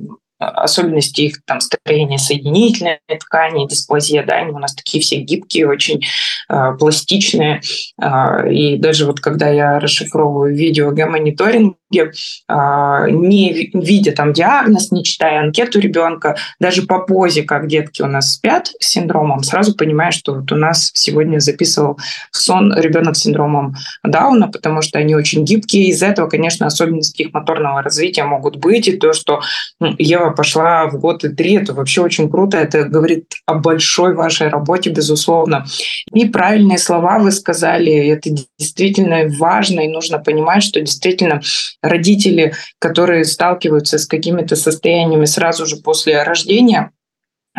особенности 0.40 1.23
их 1.23 1.44
там 1.44 1.61
строения 1.61 2.18
соединительной 2.18 2.99
ткани, 3.20 3.68
дисплазия, 3.68 4.25
да, 4.25 4.37
они 4.37 4.52
у 4.52 4.59
нас 4.59 4.75
такие 4.75 5.02
все 5.02 5.16
гибкие, 5.16 5.68
очень 5.68 6.02
э, 6.49 6.73
пластичные. 6.78 7.61
Э, 8.00 8.50
и 8.50 8.76
даже 8.76 9.06
вот 9.06 9.20
когда 9.20 9.50
я 9.50 9.78
расшифровываю 9.78 10.56
видео 10.56 10.92
геомониторинге, 10.92 11.75
э, 11.75 11.79
не 11.90 13.70
видя 13.75 14.12
там 14.12 14.32
диагноз, 14.32 14.92
не 14.92 15.04
читая 15.04 15.40
анкету 15.40 15.80
ребенка, 15.80 16.37
даже 16.59 16.82
по 16.82 17.00
позе, 17.00 17.42
как 17.42 17.66
детки 17.66 18.02
у 18.02 18.06
нас 18.06 18.35
спят 18.35 18.70
с 18.80 18.88
синдромом, 18.88 19.42
сразу 19.42 19.75
понимаю, 19.75 20.12
что 20.12 20.35
вот 20.35 20.52
у 20.52 20.56
нас 20.56 20.90
сегодня 20.94 21.38
записывал 21.40 21.99
сон 22.30 22.75
ребенок 22.78 23.16
с 23.16 23.20
синдромом 23.20 23.75
Дауна, 24.04 24.49
потому 24.49 24.82
что 24.82 24.99
они 24.99 25.14
очень 25.14 25.44
гибкие. 25.44 25.88
Из-за 25.88 26.06
этого, 26.06 26.28
конечно, 26.28 26.66
особенности 26.66 27.23
их 27.23 27.32
моторного 27.32 27.82
развития 27.82 28.25
могут 28.25 28.56
быть. 28.56 28.88
И 28.88 28.97
то, 28.97 29.12
что 29.12 29.40
Ева 29.80 30.30
пошла 30.30 30.87
в 30.87 30.99
год 30.99 31.25
и 31.25 31.28
три, 31.30 31.54
это 31.54 31.75
вообще 31.75 32.02
очень 32.02 32.30
круто. 32.30 32.56
Это 32.56 32.85
говорит 32.85 33.26
о 33.47 33.54
большой 33.54 34.14
вашей 34.14 34.49
работе, 34.49 34.90
безусловно. 34.90 35.64
И 36.12 36.28
правильные 36.28 36.78
слова 36.78 37.18
вы 37.18 37.32
сказали. 37.32 37.92
Это 38.09 38.30
действительно 38.59 39.26
важно, 39.38 39.80
и 39.80 39.88
нужно 39.88 40.18
понимать, 40.18 40.62
что 40.62 40.80
действительно 40.80 41.40
родители, 41.82 42.54
которые 42.78 43.25
сталкиваются 43.25 43.99
с 43.99 44.06
какими-то 44.06 44.56
состояниями 44.56 45.25
сразу 45.25 45.66
же 45.66 45.76
после 45.76 46.22
рождения, 46.22 46.90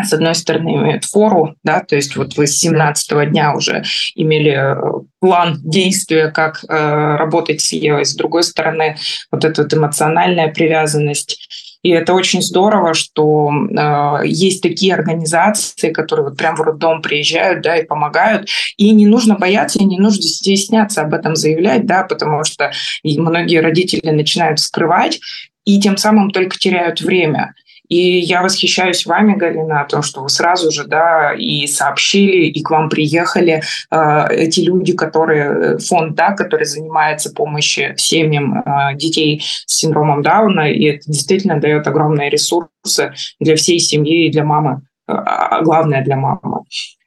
с 0.01 0.13
одной 0.13 0.35
стороны, 0.35 0.69
имеют 0.75 1.05
фору, 1.05 1.55
да, 1.63 1.81
то 1.81 1.95
есть 1.95 2.15
вот 2.15 2.37
вы 2.37 2.47
с 2.47 2.57
17 2.57 3.29
дня 3.29 3.53
уже 3.53 3.83
имели 4.15 4.51
э, 4.51 4.75
план 5.19 5.59
действия, 5.63 6.31
как 6.31 6.63
э, 6.63 7.15
работать 7.17 7.61
с 7.61 7.73
Евой, 7.73 8.05
с 8.05 8.15
другой 8.15 8.43
стороны, 8.43 8.95
вот 9.31 9.43
эта 9.43 9.63
вот 9.63 9.73
эмоциональная 9.73 10.47
привязанность 10.47 11.70
и 11.83 11.89
это 11.89 12.13
очень 12.13 12.41
здорово, 12.41 12.93
что 12.93 13.49
э, 13.51 14.27
есть 14.27 14.61
такие 14.61 14.93
организации, 14.93 15.91
которые 15.91 16.29
вот 16.29 16.37
прям 16.37 16.55
в 16.55 16.61
роддом 16.61 17.01
приезжают, 17.01 17.61
да, 17.61 17.77
и 17.77 17.85
помогают. 17.85 18.49
И 18.77 18.91
не 18.91 19.07
нужно 19.07 19.35
бояться, 19.35 19.79
и 19.79 19.85
не 19.85 19.97
нужно 19.97 20.21
стесняться 20.21 21.01
об 21.01 21.13
этом 21.13 21.35
заявлять, 21.35 21.85
да, 21.85 22.03
потому 22.03 22.43
что 22.43 22.71
многие 23.03 23.61
родители 23.61 24.09
начинают 24.09 24.59
скрывать, 24.59 25.19
и 25.65 25.79
тем 25.79 25.97
самым 25.97 26.31
только 26.31 26.57
теряют 26.57 27.01
время. 27.01 27.53
И 27.91 28.19
я 28.19 28.41
восхищаюсь 28.41 29.05
вами, 29.05 29.35
Галина, 29.35 29.81
о 29.81 29.85
том, 29.85 30.01
что 30.01 30.21
вы 30.21 30.29
сразу 30.29 30.71
же 30.71 30.85
да, 30.85 31.33
и 31.33 31.67
сообщили, 31.67 32.45
и 32.45 32.63
к 32.63 32.69
вам 32.69 32.87
приехали 32.87 33.61
э, 33.91 34.27
эти 34.29 34.61
люди, 34.61 34.93
которые, 34.93 35.43
э, 35.43 35.77
фонд, 35.77 36.15
да, 36.15 36.31
который 36.31 36.65
занимается 36.65 37.33
помощью 37.33 37.97
семьям 37.97 38.59
э, 38.59 38.95
детей 38.95 39.43
с 39.65 39.75
синдромом 39.75 40.21
Дауна, 40.21 40.71
и 40.71 40.85
это 40.85 41.01
действительно 41.05 41.59
дает 41.59 41.85
огромные 41.85 42.29
ресурсы 42.29 43.13
для 43.41 43.57
всей 43.57 43.79
семьи 43.79 44.27
и 44.27 44.31
для 44.31 44.45
мамы, 44.45 44.83
а 45.05 45.61
главное 45.61 46.01
для 46.01 46.15
мамы. 46.15 46.61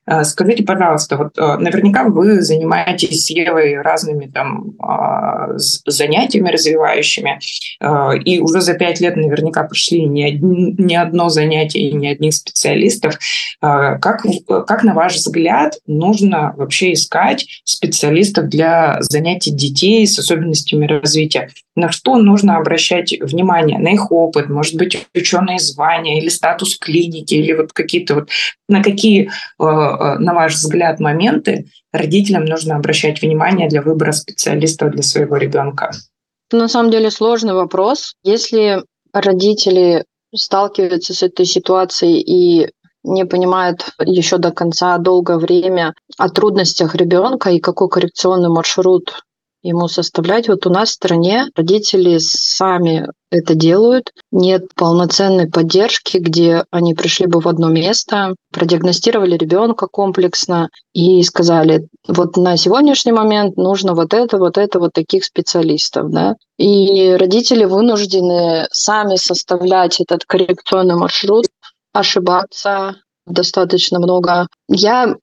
Э, 0.07 0.25
скажите, 0.25 0.63
пожалуйста, 0.65 1.17
вот 1.17 1.39
э, 1.39 1.57
наверняка 1.59 2.05
вы 2.05 2.43
занимаетесь 2.43 3.25
с 3.25 3.31
Евой 3.31 3.81
разными 3.81 4.27
там 4.27 4.75
а, 4.79 5.57
занятиями 5.57 6.51
развивающими, 6.51 7.39
э, 7.81 8.19
и 8.25 8.41
уже 8.41 8.61
за 8.61 8.75
пять 8.75 9.01
лет 9.01 9.17
наверняка 9.17 9.65
прошли 9.65 10.05
не, 10.05 10.25
одни, 10.25 10.75
не 10.77 10.97
одно 10.97 11.29
занятие 11.31 11.89
и 11.89 11.93
не 11.93 12.09
одних 12.09 12.35
специалистов. 12.35 13.19
Как, 13.61 14.23
как, 14.67 14.83
на 14.83 14.95
ваш 14.95 15.15
взгляд, 15.15 15.79
нужно 15.87 16.53
вообще 16.57 16.93
искать 16.93 17.47
специалистов 17.65 18.49
для 18.49 18.99
занятий 19.01 19.53
детей 19.53 20.07
с 20.07 20.19
особенностями 20.19 20.87
развития? 20.87 21.49
На 21.77 21.91
что 21.91 22.17
нужно 22.17 22.57
обращать 22.57 23.15
внимание? 23.21 23.79
На 23.79 23.89
их 23.89 24.13
опыт, 24.13 24.49
может 24.49 24.77
быть, 24.77 25.07
ученые 25.15 25.59
звания 25.59 26.21
или 26.21 26.29
статус 26.29 26.77
клиники, 26.79 27.35
или 27.35 27.53
вот 27.53 27.73
какие-то 27.73 28.17
вот 28.17 28.29
на 28.69 28.83
какие 28.83 29.31
на 30.19 30.35
ваш 30.35 30.55
взгляд, 30.55 31.01
моменты 31.01 31.67
родителям 31.93 32.45
нужно 32.45 32.77
обращать 32.77 33.23
внимание 33.23 33.69
для 33.69 33.83
выбора 33.83 34.13
специалиста 34.13 34.89
для 34.89 35.03
своего 35.03 35.37
ребенка? 35.37 35.91
На 36.53 36.69
самом 36.69 36.91
деле 36.91 37.11
сложный 37.11 37.55
вопрос. 37.55 38.15
Если 38.23 38.83
родители 39.13 40.05
сталкиваются 40.35 41.15
с 41.15 41.23
этой 41.23 41.47
ситуацией 41.47 42.21
и 42.21 42.71
не 43.05 43.25
понимают 43.27 43.91
еще 44.01 44.39
до 44.39 44.51
конца 44.51 44.99
долгое 44.99 45.39
время 45.39 45.95
о 46.17 46.29
трудностях 46.29 46.95
ребенка 46.95 47.51
и 47.51 47.61
какой 47.61 47.89
коррекционный 47.89 48.49
маршрут 48.49 49.21
ему 49.65 49.89
составлять. 49.89 50.49
Вот 50.49 50.67
у 50.67 50.71
нас 50.71 50.91
в 50.91 50.93
стране 50.93 51.47
родители 51.57 52.19
сами 52.19 53.09
это 53.31 53.55
делают. 53.55 54.13
Нет 54.31 54.75
полноценной 54.77 55.51
поддержки, 55.51 56.19
где 56.19 56.65
они 56.71 56.95
пришли 56.95 57.27
бы 57.27 57.41
в 57.41 57.49
одно 57.49 57.69
место, 57.69 58.37
продиагностировали 58.53 59.37
ребенка 59.37 59.89
комплексно 59.89 60.69
и 60.93 61.23
сказали, 61.23 61.89
вот 62.07 62.37
на 62.37 62.57
сегодняшний 62.57 63.13
момент 63.13 63.57
нужно 63.57 63.95
вот 63.95 64.15
это, 64.15 64.39
вот 64.39 64.59
это, 64.59 64.79
вот 64.79 64.93
таких 64.93 65.25
специалистов. 65.25 66.11
Да? 66.11 66.37
И 66.59 67.13
родители 67.19 67.65
вынуждены 67.65 68.69
сами 68.71 69.17
составлять 69.17 70.01
этот 70.01 70.25
коррекционный 70.27 70.95
маршрут, 70.95 71.47
ошибаться 71.93 72.97
достаточно 73.27 73.99
много. 73.99 74.47
Я, 74.69 75.17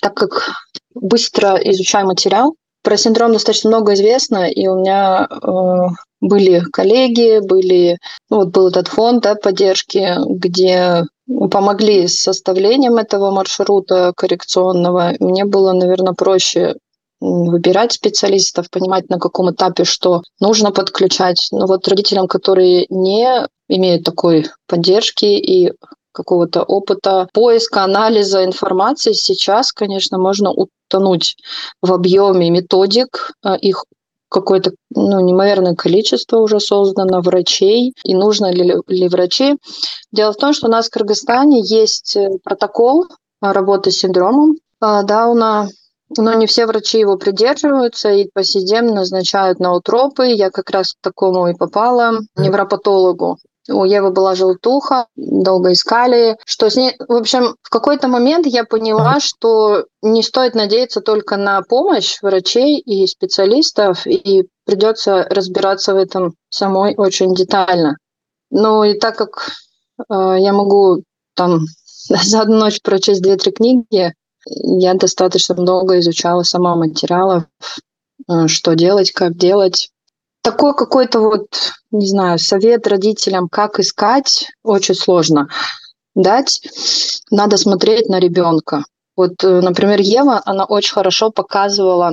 так 0.00 0.14
как 0.14 0.52
быстро 0.94 1.56
изучаю 1.56 2.06
материал, 2.06 2.54
про 2.86 2.96
синдром 2.96 3.32
достаточно 3.32 3.70
много 3.70 3.94
известно, 3.94 4.48
и 4.48 4.68
у 4.68 4.76
меня 4.76 5.26
э, 5.28 5.48
были 6.20 6.60
коллеги, 6.72 7.40
были, 7.40 7.98
ну, 8.30 8.36
вот 8.36 8.50
был 8.50 8.68
этот 8.68 8.86
фонд 8.86 9.24
да, 9.24 9.34
поддержки, 9.34 10.14
где 10.24 11.02
помогли 11.50 12.06
с 12.06 12.20
составлением 12.20 12.94
этого 12.98 13.32
маршрута 13.32 14.12
коррекционного. 14.16 15.14
Мне 15.18 15.44
было, 15.44 15.72
наверное, 15.72 16.12
проще 16.12 16.76
выбирать 17.20 17.90
специалистов, 17.90 18.70
понимать, 18.70 19.08
на 19.08 19.18
каком 19.18 19.50
этапе 19.50 19.82
что 19.82 20.22
нужно 20.38 20.70
подключать. 20.70 21.48
Но 21.50 21.66
вот 21.66 21.88
родителям, 21.88 22.28
которые 22.28 22.86
не 22.88 23.48
имеют 23.68 24.04
такой 24.04 24.46
поддержки 24.68 25.24
и 25.24 25.72
какого-то 26.16 26.62
опыта 26.62 27.28
поиска, 27.34 27.84
анализа 27.84 28.42
информации, 28.42 29.12
сейчас, 29.12 29.70
конечно, 29.72 30.18
можно 30.18 30.50
утонуть 30.50 31.36
в 31.82 31.92
объеме 31.92 32.48
методик, 32.48 33.32
а, 33.42 33.54
их 33.54 33.84
какое-то 34.30 34.72
ну, 34.94 35.20
неимоверное 35.20 35.74
количество 35.74 36.38
уже 36.38 36.58
создано 36.58 37.20
врачей, 37.20 37.92
и 38.02 38.14
нужно 38.14 38.50
ли, 38.50 38.74
ли 38.88 39.08
врачи. 39.08 39.56
Дело 40.10 40.32
в 40.32 40.36
том, 40.36 40.54
что 40.54 40.68
у 40.68 40.70
нас 40.70 40.88
в 40.88 40.90
Кыргызстане 40.90 41.60
есть 41.62 42.16
э, 42.16 42.30
протокол 42.42 43.06
работы 43.40 43.90
с 43.90 43.98
синдромом 43.98 44.56
а, 44.80 45.02
Дауна, 45.02 45.68
но 46.16 46.32
не 46.34 46.46
все 46.46 46.66
врачи 46.66 46.98
его 46.98 47.16
придерживаются, 47.18 48.10
и 48.10 48.28
по 48.32 48.42
день 48.42 48.94
назначают 48.94 49.60
на 49.60 49.74
утропы. 49.74 50.26
Я 50.26 50.50
как 50.50 50.70
раз 50.70 50.94
к 50.94 50.96
такому 51.02 51.48
и 51.48 51.54
попала, 51.54 52.20
невропатологу. 52.36 53.38
У 53.68 53.84
Евы 53.84 54.10
была 54.10 54.34
желтуха, 54.34 55.06
долго 55.16 55.72
искали, 55.72 56.36
что 56.44 56.70
с 56.70 56.76
ней... 56.76 56.94
В 57.08 57.14
общем, 57.14 57.56
в 57.62 57.68
какой-то 57.68 58.06
момент 58.06 58.46
я 58.46 58.64
поняла, 58.64 59.18
что 59.18 59.86
не 60.02 60.22
стоит 60.22 60.54
надеяться 60.54 61.00
только 61.00 61.36
на 61.36 61.62
помощь 61.62 62.18
врачей 62.22 62.78
и 62.78 63.06
специалистов, 63.06 64.06
и 64.06 64.48
придется 64.64 65.26
разбираться 65.30 65.94
в 65.94 65.96
этом 65.96 66.34
самой 66.48 66.94
очень 66.96 67.34
детально. 67.34 67.96
Ну 68.50 68.84
и 68.84 68.98
так 68.98 69.16
как 69.16 69.50
э, 70.08 70.36
я 70.38 70.52
могу 70.52 71.02
там 71.34 71.66
за 72.08 72.42
одну 72.42 72.58
ночь 72.58 72.80
прочесть 72.82 73.22
две-три 73.22 73.50
книги, 73.50 74.14
я 74.48 74.94
достаточно 74.94 75.56
много 75.56 75.98
изучала 75.98 76.44
сама 76.44 76.76
материалов, 76.76 77.44
э, 78.28 78.46
что 78.46 78.74
делать, 78.74 79.10
как 79.10 79.36
делать 79.36 79.90
такой 80.46 80.76
какой-то 80.76 81.18
вот, 81.18 81.48
не 81.90 82.06
знаю, 82.06 82.38
совет 82.38 82.86
родителям, 82.86 83.48
как 83.48 83.80
искать, 83.80 84.46
очень 84.62 84.94
сложно 84.94 85.48
дать. 86.14 86.60
Надо 87.32 87.56
смотреть 87.56 88.08
на 88.08 88.20
ребенка. 88.20 88.84
Вот, 89.16 89.42
э, 89.42 89.60
например, 89.60 90.00
Ева, 90.00 90.40
она 90.44 90.64
очень 90.64 90.92
хорошо 90.94 91.30
показывала, 91.30 92.12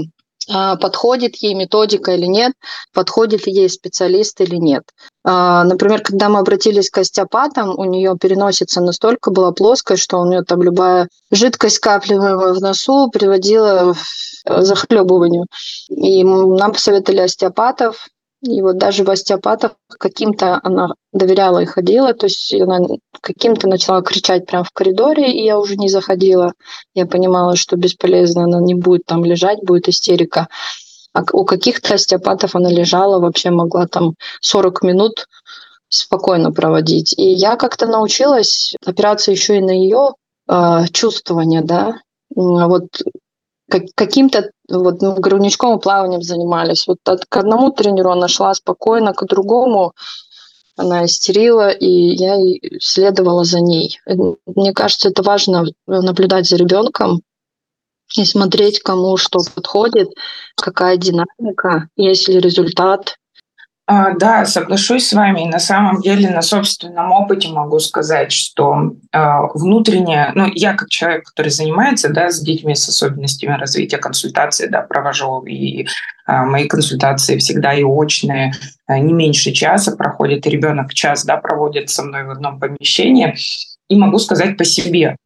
а, 0.50 0.78
подходит 0.78 1.36
ей 1.38 1.54
методика 1.54 2.12
или 2.12 2.26
нет, 2.26 2.54
подходит 2.92 3.46
ей 3.46 3.70
специалист 3.70 4.42
или 4.42 4.56
нет. 4.56 4.84
А, 5.24 5.64
например, 5.64 6.02
когда 6.02 6.28
мы 6.28 6.40
обратились 6.40 6.90
к 6.90 6.98
остеопатам, 6.98 7.78
у 7.78 7.86
нее 7.86 8.18
переносица 8.20 8.82
настолько 8.82 9.30
была 9.30 9.52
плоская, 9.52 9.96
что 9.96 10.20
у 10.20 10.26
нее 10.26 10.44
там 10.44 10.64
любая 10.64 11.08
жидкость, 11.32 11.76
скапливаемая 11.76 12.54
в 12.54 12.62
носу, 12.62 13.10
приводила 13.12 13.94
к 13.94 14.62
захлебыванию. 14.64 15.46
И 15.90 16.24
нам 16.24 16.74
посоветовали 16.74 17.22
остеопатов, 17.22 18.08
И 18.44 18.62
вот 18.62 18.78
даже 18.78 19.06
в 19.06 19.10
остеопатах 19.10 19.76
каким-то 19.88 20.60
она 20.64 20.90
доверяла 21.14 21.60
и 21.60 21.66
ходила, 21.66 22.14
то 22.14 22.26
есть 22.26 22.54
она 22.54 22.80
каким-то 23.22 23.70
начала 23.70 24.02
кричать 24.02 24.46
прямо 24.46 24.66
в 24.66 24.72
коридоре, 24.72 25.32
и 25.32 25.46
я 25.46 25.58
уже 25.58 25.78
не 25.78 25.88
заходила. 25.88 26.52
Я 26.94 27.06
понимала, 27.06 27.56
что 27.56 27.78
бесполезно, 27.78 28.44
она 28.44 28.60
не 28.60 28.74
будет 28.74 29.06
там 29.06 29.24
лежать, 29.24 29.64
будет 29.64 29.88
истерика. 29.88 30.50
А 31.14 31.24
у 31.32 31.46
каких-то 31.46 31.94
остеопатов 31.94 32.56
она 32.56 32.70
лежала, 32.70 33.20
вообще 33.20 33.50
могла 33.50 33.88
там 33.88 34.16
40 34.42 34.84
минут 34.84 35.28
спокойно 35.88 36.52
проводить. 36.52 37.18
И 37.18 37.24
я 37.24 37.56
как-то 37.56 37.86
научилась 37.86 38.76
опираться 38.86 39.32
еще 39.32 39.58
и 39.58 39.62
на 39.62 39.72
ее 39.72 40.16
э, 40.50 40.86
чувствование, 40.92 41.62
да. 41.62 42.02
Вот 42.36 42.88
как, 43.74 43.84
каким-то 43.96 44.52
вот 44.70 45.02
ну, 45.02 45.16
грудничковым 45.16 45.80
плаванием 45.80 46.22
занимались. 46.22 46.86
Вот 46.86 47.00
от, 47.06 47.26
к 47.26 47.38
одному 47.38 47.72
тренеру 47.72 48.12
она 48.12 48.28
шла 48.28 48.54
спокойно, 48.54 49.14
к 49.14 49.26
другому 49.26 49.94
она 50.76 51.06
истерила, 51.06 51.70
и 51.70 51.88
я 51.88 52.36
следовала 52.80 53.44
за 53.44 53.62
ней. 53.62 54.00
Мне 54.46 54.74
кажется, 54.74 55.10
это 55.10 55.24
важно 55.24 55.66
наблюдать 55.88 56.48
за 56.48 56.58
ребенком, 56.58 57.22
и 58.16 58.26
смотреть, 58.26 58.80
кому 58.80 59.18
что 59.18 59.40
подходит, 59.56 60.10
какая 60.56 60.98
динамика, 60.98 61.90
есть 61.96 62.28
ли 62.28 62.40
результат. 62.40 63.18
А, 63.86 64.14
да, 64.14 64.46
соглашусь 64.46 65.08
с 65.08 65.14
вами. 65.14 65.44
на 65.44 65.60
самом 65.60 66.00
деле 66.00 66.30
на 66.30 66.42
собственном 66.42 67.12
опыте 67.12 67.50
могу 67.50 67.80
сказать, 67.80 68.32
что 68.32 68.94
э, 69.12 69.20
внутренняя, 69.56 70.32
ну, 70.36 70.50
я 70.54 70.74
как 70.74 70.88
человек, 70.88 71.26
который 71.26 71.50
занимается, 71.50 72.08
да, 72.08 72.30
с 72.30 72.40
детьми 72.40 72.76
с 72.76 72.88
особенностями 72.88 73.58
развития 73.58 73.98
консультации, 73.98 74.68
да, 74.68 74.84
провожу, 74.84 75.44
и 75.44 75.84
э, 75.84 75.86
мои 76.28 76.70
консультации 76.70 77.38
всегда 77.38 77.74
и 77.74 77.84
очные, 77.84 78.54
э, 78.88 79.00
не 79.00 79.12
меньше 79.12 79.52
часа 79.52 79.98
проходит, 79.98 80.48
и 80.48 80.50
ребенок 80.50 80.94
час, 80.94 81.26
да, 81.26 81.36
проводит 81.36 81.90
со 81.90 82.04
мной 82.04 82.24
в 82.24 82.30
одном 82.30 82.62
помещении. 82.62 83.36
И 83.90 83.98
могу 83.98 84.18
сказать 84.18 84.56
по 84.56 84.64
себе, 84.64 85.18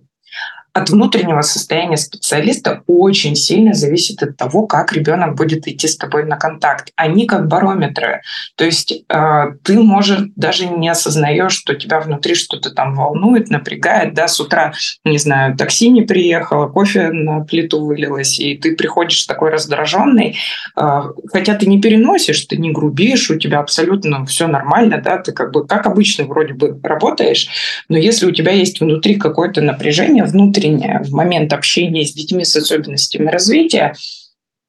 от 0.77 0.89
внутреннего 0.89 1.41
состояния 1.41 1.97
специалиста 1.97 2.83
очень 2.87 3.35
сильно 3.35 3.73
зависит 3.73 4.21
от 4.23 4.37
того, 4.37 4.67
как 4.67 4.93
ребенок 4.93 5.35
будет 5.35 5.67
идти 5.67 5.87
с 5.87 5.97
тобой 5.97 6.25
на 6.25 6.37
контакт. 6.37 6.91
Они 6.95 7.25
как 7.25 7.47
барометры. 7.47 8.21
То 8.55 8.65
есть 8.65 9.03
э, 9.09 9.43
ты, 9.63 9.79
может, 9.79 10.33
даже 10.35 10.67
не 10.67 10.89
осознаешь, 10.89 11.53
что 11.53 11.75
тебя 11.75 11.99
внутри 11.99 12.35
что-то 12.35 12.71
там 12.71 12.95
волнует, 12.95 13.49
напрягает. 13.49 14.13
Да, 14.13 14.27
с 14.27 14.39
утра, 14.39 14.73
не 15.03 15.17
знаю, 15.17 15.57
такси 15.57 15.89
не 15.89 16.03
приехало, 16.03 16.67
кофе 16.67 17.09
на 17.11 17.41
плиту 17.41 17.83
вылилось, 17.83 18.39
и 18.39 18.55
ты 18.55 18.75
приходишь 18.75 19.25
такой 19.25 19.49
раздраженный. 19.49 20.37
Э, 20.79 21.01
хотя 21.31 21.55
ты 21.55 21.65
не 21.65 21.81
переносишь, 21.81 22.45
ты 22.45 22.57
не 22.57 22.71
грубишь, 22.71 23.29
у 23.31 23.37
тебя 23.37 23.59
абсолютно 23.59 24.25
все 24.25 24.47
нормально, 24.47 25.01
да, 25.03 25.17
ты 25.17 25.31
как 25.31 25.51
бы 25.51 25.65
как 25.65 25.87
обычно 25.87 26.25
вроде 26.25 26.53
бы 26.53 26.79
работаешь, 26.83 27.49
но 27.89 27.97
если 27.97 28.25
у 28.25 28.31
тебя 28.31 28.51
есть 28.51 28.79
внутри 28.79 29.15
какое-то 29.15 29.61
напряжение, 29.61 30.23
внутри 30.23 30.66
внутреннее 30.67 31.01
в 31.03 31.11
момент 31.11 31.53
общения 31.53 32.05
с 32.05 32.13
детьми 32.13 32.43
с 32.43 32.55
особенностями 32.55 33.29
развития, 33.29 33.93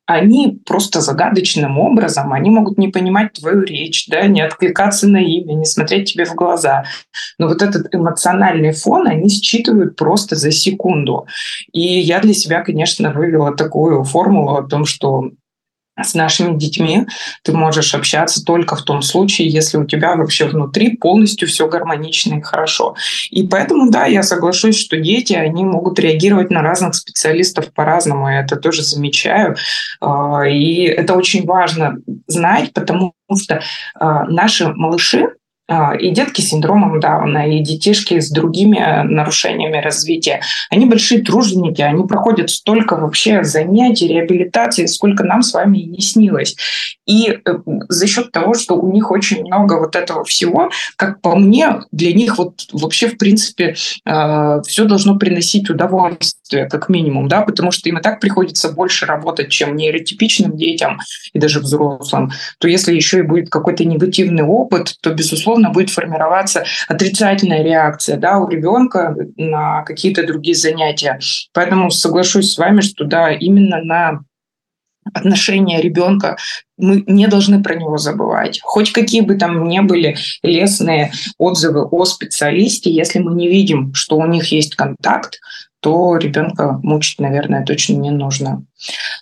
они 0.06 0.58
просто 0.64 1.02
загадочным 1.02 1.78
образом, 1.78 2.32
они 2.32 2.48
могут 2.48 2.78
не 2.78 2.88
понимать 2.88 3.34
твою 3.34 3.62
речь, 3.62 4.06
да, 4.08 4.26
не 4.26 4.40
откликаться 4.40 5.06
на 5.06 5.18
имя, 5.18 5.52
не 5.52 5.66
смотреть 5.66 6.12
тебе 6.12 6.24
в 6.24 6.34
глаза. 6.34 6.84
Но 7.38 7.46
вот 7.46 7.60
этот 7.60 7.94
эмоциональный 7.94 8.72
фон 8.72 9.06
они 9.06 9.28
считывают 9.28 9.96
просто 9.96 10.34
за 10.34 10.50
секунду. 10.50 11.26
И 11.72 11.82
я 11.82 12.20
для 12.20 12.32
себя, 12.32 12.62
конечно, 12.62 13.12
вывела 13.12 13.54
такую 13.54 14.02
формулу 14.04 14.54
о 14.54 14.66
том, 14.66 14.86
что 14.86 15.30
с 16.04 16.14
нашими 16.14 16.56
детьми 16.56 17.06
ты 17.42 17.52
можешь 17.52 17.94
общаться 17.94 18.44
только 18.44 18.76
в 18.76 18.82
том 18.82 19.02
случае, 19.02 19.48
если 19.48 19.78
у 19.78 19.84
тебя 19.84 20.16
вообще 20.16 20.46
внутри 20.46 20.96
полностью 20.96 21.48
все 21.48 21.68
гармонично 21.68 22.34
и 22.34 22.40
хорошо. 22.40 22.94
И 23.30 23.46
поэтому, 23.46 23.90
да, 23.90 24.06
я 24.06 24.22
соглашусь, 24.22 24.78
что 24.78 24.96
дети, 24.96 25.34
они 25.34 25.64
могут 25.64 25.98
реагировать 25.98 26.50
на 26.50 26.62
разных 26.62 26.94
специалистов 26.94 27.72
по-разному, 27.72 28.28
я 28.28 28.40
это 28.40 28.56
тоже 28.56 28.82
замечаю. 28.82 29.56
А, 30.00 30.46
и 30.46 30.82
это 30.82 31.14
очень 31.14 31.44
важно 31.44 31.96
знать, 32.26 32.72
потому 32.72 33.14
что 33.36 33.62
а, 33.94 34.24
наши 34.24 34.68
малыши, 34.68 35.28
и 35.68 36.10
детки 36.10 36.40
с 36.40 36.48
синдромом 36.48 36.98
Дауна, 36.98 37.46
и 37.46 37.60
детишки 37.60 38.18
с 38.20 38.30
другими 38.30 38.78
э, 38.78 39.02
нарушениями 39.02 39.78
развития, 39.78 40.40
они 40.70 40.86
большие 40.86 41.22
труженики, 41.22 41.82
они 41.82 42.06
проходят 42.06 42.50
столько 42.50 42.96
вообще 42.96 43.44
занятий, 43.44 44.08
реабилитации, 44.08 44.86
сколько 44.86 45.24
нам 45.24 45.42
с 45.42 45.52
вами 45.52 45.78
и 45.78 45.86
не 45.86 46.00
снилось. 46.00 46.56
И 47.06 47.30
э, 47.30 47.58
за 47.88 48.06
счет 48.06 48.32
того, 48.32 48.54
что 48.54 48.76
у 48.76 48.92
них 48.92 49.10
очень 49.10 49.42
много 49.42 49.78
вот 49.78 49.94
этого 49.96 50.24
всего, 50.24 50.70
как 50.96 51.20
по 51.20 51.36
мне, 51.36 51.80
для 51.92 52.14
них 52.14 52.38
вот 52.38 52.66
вообще 52.72 53.08
в 53.08 53.18
принципе 53.18 53.74
э, 54.06 54.62
все 54.66 54.84
должно 54.84 55.16
приносить 55.16 55.68
удовольствие, 55.68 56.66
как 56.66 56.88
минимум, 56.88 57.28
да, 57.28 57.42
потому 57.42 57.72
что 57.72 57.88
им 57.88 57.98
и 57.98 58.02
так 58.02 58.20
приходится 58.20 58.72
больше 58.72 59.06
работать, 59.06 59.50
чем 59.50 59.76
нейротипичным 59.76 60.56
детям 60.56 60.98
и 61.32 61.38
даже 61.38 61.60
взрослым, 61.60 62.30
то 62.58 62.68
если 62.68 62.94
еще 62.94 63.18
и 63.18 63.22
будет 63.22 63.50
какой-то 63.50 63.84
негативный 63.84 64.44
опыт, 64.44 64.94
то, 65.02 65.10
безусловно, 65.10 65.57
безусловно, 65.58 65.70
будет 65.70 65.90
формироваться 65.90 66.64
отрицательная 66.88 67.62
реакция 67.62 68.16
да, 68.16 68.38
у 68.38 68.48
ребенка 68.48 69.16
на 69.36 69.82
какие-то 69.82 70.26
другие 70.26 70.56
занятия. 70.56 71.18
Поэтому 71.52 71.90
соглашусь 71.90 72.52
с 72.52 72.58
вами, 72.58 72.80
что 72.80 73.04
да, 73.04 73.32
именно 73.32 73.82
на 73.82 74.20
отношения 75.14 75.80
ребенка, 75.80 76.36
мы 76.76 77.02
не 77.06 77.26
должны 77.28 77.62
про 77.62 77.74
него 77.74 77.96
забывать. 77.96 78.60
Хоть 78.62 78.92
какие 78.92 79.22
бы 79.22 79.36
там 79.36 79.66
ни 79.66 79.80
были 79.80 80.16
лестные 80.42 81.12
отзывы 81.38 81.86
о 81.86 82.04
специалисте, 82.04 82.90
если 82.90 83.18
мы 83.18 83.34
не 83.34 83.48
видим, 83.48 83.94
что 83.94 84.16
у 84.16 84.26
них 84.26 84.52
есть 84.52 84.76
контакт, 84.76 85.40
то 85.88 86.18
ребенка 86.18 86.78
мучить, 86.82 87.18
наверное, 87.18 87.64
точно 87.64 87.94
не 87.94 88.10
нужно. 88.10 88.62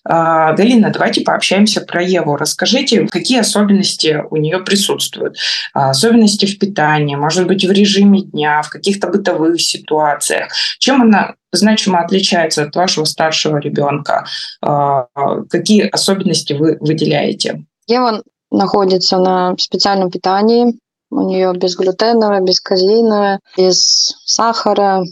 А, 0.02 0.52
Галина, 0.54 0.90
давайте 0.90 1.20
пообщаемся 1.20 1.80
про 1.80 2.02
Еву. 2.02 2.34
Расскажите, 2.34 3.06
какие 3.06 3.38
особенности 3.38 4.24
у 4.30 4.36
нее 4.36 4.58
присутствуют? 4.58 5.36
А, 5.74 5.90
особенности 5.90 6.44
в 6.44 6.58
питании, 6.58 7.14
может 7.14 7.46
быть, 7.46 7.64
в 7.64 7.70
режиме 7.70 8.22
дня, 8.22 8.62
в 8.62 8.70
каких-то 8.70 9.06
бытовых 9.06 9.60
ситуациях. 9.60 10.48
Чем 10.80 11.02
она 11.02 11.34
значимо 11.52 12.00
отличается 12.00 12.64
от 12.64 12.74
вашего 12.74 13.04
старшего 13.04 13.58
ребенка? 13.58 14.26
А, 14.60 15.06
какие 15.48 15.88
особенности 15.88 16.52
вы 16.52 16.78
выделяете? 16.80 17.64
Ева 17.86 18.24
находится 18.50 19.18
на 19.18 19.56
специальном 19.56 20.10
питании. 20.10 20.76
У 21.10 21.28
нее 21.28 21.52
безглютеновое, 21.54 22.40
безказеиновое, 22.40 23.38
без 23.56 24.16
сахара, 24.24 25.04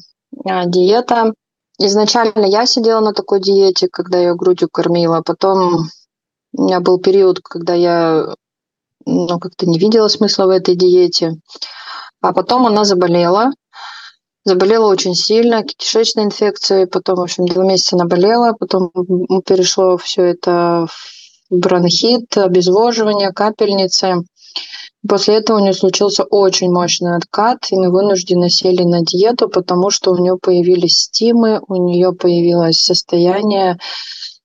диета. 0.67 1.33
Изначально 1.79 2.45
я 2.45 2.67
сидела 2.67 3.01
на 3.01 3.13
такой 3.13 3.41
диете, 3.41 3.89
когда 3.91 4.19
я 4.19 4.35
грудью 4.35 4.69
кормила. 4.71 5.23
Потом 5.25 5.89
у 6.53 6.63
меня 6.63 6.81
был 6.81 6.99
период, 6.99 7.41
когда 7.41 7.75
я 7.75 8.35
ну, 9.07 9.39
как-то 9.39 9.67
не 9.67 9.79
видела 9.79 10.09
смысла 10.09 10.47
в 10.47 10.51
этой 10.51 10.77
диете. 10.77 11.35
А 12.21 12.33
потом 12.33 12.67
она 12.67 12.85
заболела. 12.85 13.51
Заболела 14.45 14.87
очень 14.87 15.15
сильно, 15.15 15.65
кишечной 15.65 16.25
инфекцией. 16.25 16.87
Потом, 16.87 17.17
в 17.17 17.23
общем, 17.23 17.47
два 17.47 17.65
месяца 17.65 17.97
она. 17.97 18.53
Потом 18.53 18.91
перешло 19.45 19.97
все 19.97 20.23
это 20.23 20.87
в 20.89 21.15
бронхит, 21.51 22.37
обезвоживание, 22.37 23.33
капельницы. 23.33 24.23
После 25.07 25.37
этого 25.37 25.59
у 25.59 25.61
нее 25.61 25.75
случился 25.75 26.25
очень 26.25 26.71
мощный 26.71 27.17
откат, 27.17 27.67
и 27.71 27.77
мы 27.77 27.91
вынуждены 27.91 28.49
сели 28.49 28.85
на 28.85 29.03
диету, 29.03 29.49
потому 29.49 29.91
что 29.91 30.13
у 30.13 30.17
нее 30.17 30.39
появились 30.41 30.99
стимы, 30.99 31.61
у 31.69 31.75
нее 31.75 32.13
появилось 32.13 32.81
состояние, 32.81 33.79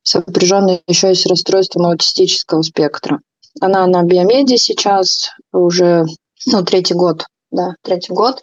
сопряженное 0.04 0.82
еще 0.88 1.12
и 1.12 1.16
с 1.16 1.26
расстройством 1.26 1.86
аутистического 1.86 2.62
спектра. 2.62 3.20
Она 3.62 3.88
на 3.88 4.04
биомеде 4.04 4.58
сейчас 4.58 5.30
уже 5.54 6.06
ну, 6.46 6.64
третий 6.64 6.94
год, 6.94 7.26
да, 7.52 7.76
третий 7.82 8.14
год. 8.14 8.42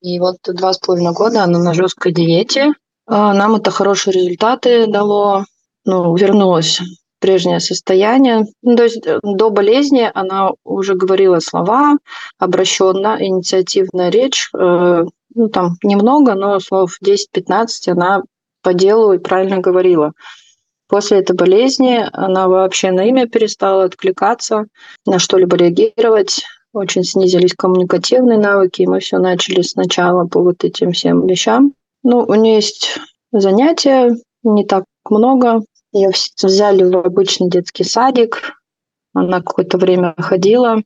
И 0.00 0.18
вот 0.18 0.36
два 0.46 0.72
с 0.72 0.78
половиной 0.78 1.12
года 1.12 1.44
она 1.44 1.58
на 1.58 1.74
жесткой 1.74 2.12
диете. 2.12 2.72
А, 3.06 3.32
нам 3.32 3.54
это 3.54 3.70
хорошие 3.70 4.14
результаты 4.14 4.86
дало. 4.88 5.44
Ну, 5.84 6.16
вернулась 6.16 6.80
прежнее 7.18 7.60
состояние. 7.60 8.46
Ну, 8.62 8.76
то 8.76 8.84
есть 8.84 9.06
э, 9.06 9.20
до 9.22 9.50
болезни 9.50 10.10
она 10.14 10.52
уже 10.64 10.94
говорила 10.94 11.40
слова 11.40 11.96
обращенно, 12.38 13.16
инициативная 13.18 14.10
речь. 14.10 14.50
Э, 14.54 15.04
ну, 15.34 15.48
там 15.48 15.76
немного, 15.82 16.34
но 16.34 16.58
слов 16.60 16.98
10-15 17.04 17.66
она 17.88 18.22
по 18.62 18.74
делу 18.74 19.12
и 19.12 19.18
правильно 19.18 19.58
говорила. 19.58 20.12
После 20.88 21.18
этой 21.18 21.34
болезни 21.34 22.04
она 22.12 22.48
вообще 22.48 22.92
на 22.92 23.04
имя 23.08 23.26
перестала 23.26 23.84
откликаться, 23.84 24.66
на 25.04 25.18
что-либо 25.18 25.56
реагировать. 25.56 26.44
Очень 26.72 27.04
снизились 27.04 27.54
коммуникативные 27.54 28.38
навыки, 28.38 28.82
и 28.82 28.86
мы 28.86 29.00
все 29.00 29.18
начали 29.18 29.62
сначала 29.62 30.26
по 30.26 30.42
вот 30.42 30.62
этим 30.62 30.92
всем 30.92 31.26
вещам. 31.26 31.72
Ну, 32.02 32.18
у 32.18 32.34
нее 32.34 32.56
есть 32.56 32.98
занятия, 33.32 34.14
не 34.42 34.64
так 34.64 34.84
много, 35.08 35.62
ее 35.96 36.10
взяли 36.42 36.82
в 36.82 36.96
обычный 36.96 37.48
детский 37.48 37.84
садик. 37.84 38.54
Она 39.14 39.40
какое-то 39.40 39.78
время 39.78 40.14
ходила. 40.18 40.82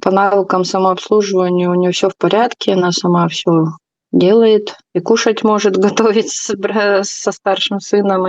По 0.00 0.10
навыкам 0.10 0.64
самообслуживания 0.64 1.68
у 1.68 1.74
нее 1.74 1.92
все 1.92 2.08
в 2.08 2.16
порядке, 2.16 2.72
она 2.72 2.92
сама 2.92 3.28
все 3.28 3.66
делает 4.12 4.76
и 4.94 5.00
кушать 5.00 5.42
может 5.42 5.76
готовить 5.78 6.30
с, 6.30 6.54
со 7.02 7.32
старшим 7.32 7.80
сыном. 7.80 8.24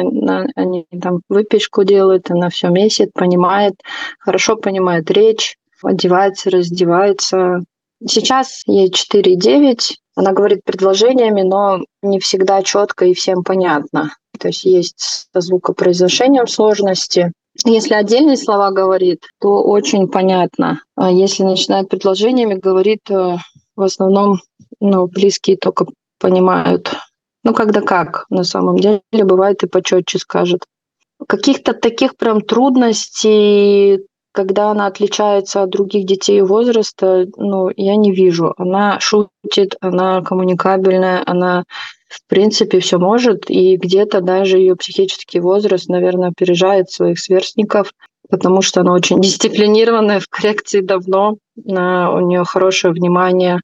Они 0.55 0.85
там 1.01 1.21
выпечку 1.29 1.83
делают, 1.83 2.31
она 2.31 2.49
все 2.49 2.69
месяц, 2.69 3.09
понимает, 3.13 3.75
хорошо 4.19 4.55
понимает 4.55 5.11
речь, 5.11 5.55
одевается, 5.83 6.49
раздевается. 6.49 7.59
Сейчас 8.05 8.63
ей 8.65 8.89
4,9. 8.89 9.95
Она 10.15 10.31
говорит 10.31 10.63
предложениями, 10.63 11.41
но 11.41 11.83
не 12.01 12.19
всегда 12.19 12.61
четко 12.61 13.05
и 13.05 13.13
всем 13.13 13.43
понятно. 13.43 14.15
То 14.39 14.49
есть 14.49 14.63
есть 14.63 15.27
со 15.33 15.41
звукопроизношением 15.41 16.47
сложности. 16.47 17.31
Если 17.65 17.93
отдельные 17.93 18.37
слова 18.37 18.71
говорит, 18.71 19.25
то 19.39 19.63
очень 19.63 20.07
понятно. 20.07 20.81
А 20.95 21.11
если 21.11 21.43
начинает 21.43 21.89
предложениями, 21.89 22.55
говорит 22.55 23.01
э, 23.09 23.37
в 23.75 23.81
основном 23.81 24.39
ну, 24.79 25.07
близкие 25.07 25.57
только 25.57 25.85
понимают. 26.19 26.93
Ну, 27.43 27.53
когда 27.53 27.81
как, 27.81 28.25
на 28.29 28.43
самом 28.43 28.77
деле, 28.77 29.01
бывает 29.11 29.63
и 29.63 29.67
почетче 29.67 30.19
скажет. 30.19 30.61
Каких-то 31.27 31.73
таких 31.73 32.15
прям 32.17 32.41
трудностей, 32.41 33.99
когда 34.33 34.71
она 34.71 34.87
отличается 34.87 35.61
от 35.61 35.69
других 35.69 36.05
детей 36.05 36.41
возраста, 36.41 37.27
ну, 37.37 37.69
я 37.77 37.95
не 37.95 38.11
вижу. 38.11 38.53
Она 38.57 38.99
шутит, 38.99 39.75
она 39.79 40.21
коммуникабельная, 40.21 41.23
она 41.25 41.63
в 42.09 42.27
принципе 42.27 42.79
все 42.79 42.97
может, 42.97 43.49
и 43.49 43.77
где-то 43.77 44.21
даже 44.21 44.57
ее 44.57 44.75
психический 44.75 45.39
возраст, 45.39 45.87
наверное, 45.87 46.29
опережает 46.29 46.89
своих 46.89 47.19
сверстников, 47.19 47.91
потому 48.29 48.61
что 48.61 48.81
она 48.81 48.93
очень 48.93 49.21
дисциплинированная, 49.21 50.19
в 50.19 50.27
коррекции 50.27 50.81
давно, 50.81 51.37
у 51.55 52.19
нее 52.19 52.43
хорошее 52.43 52.93
внимание, 52.93 53.61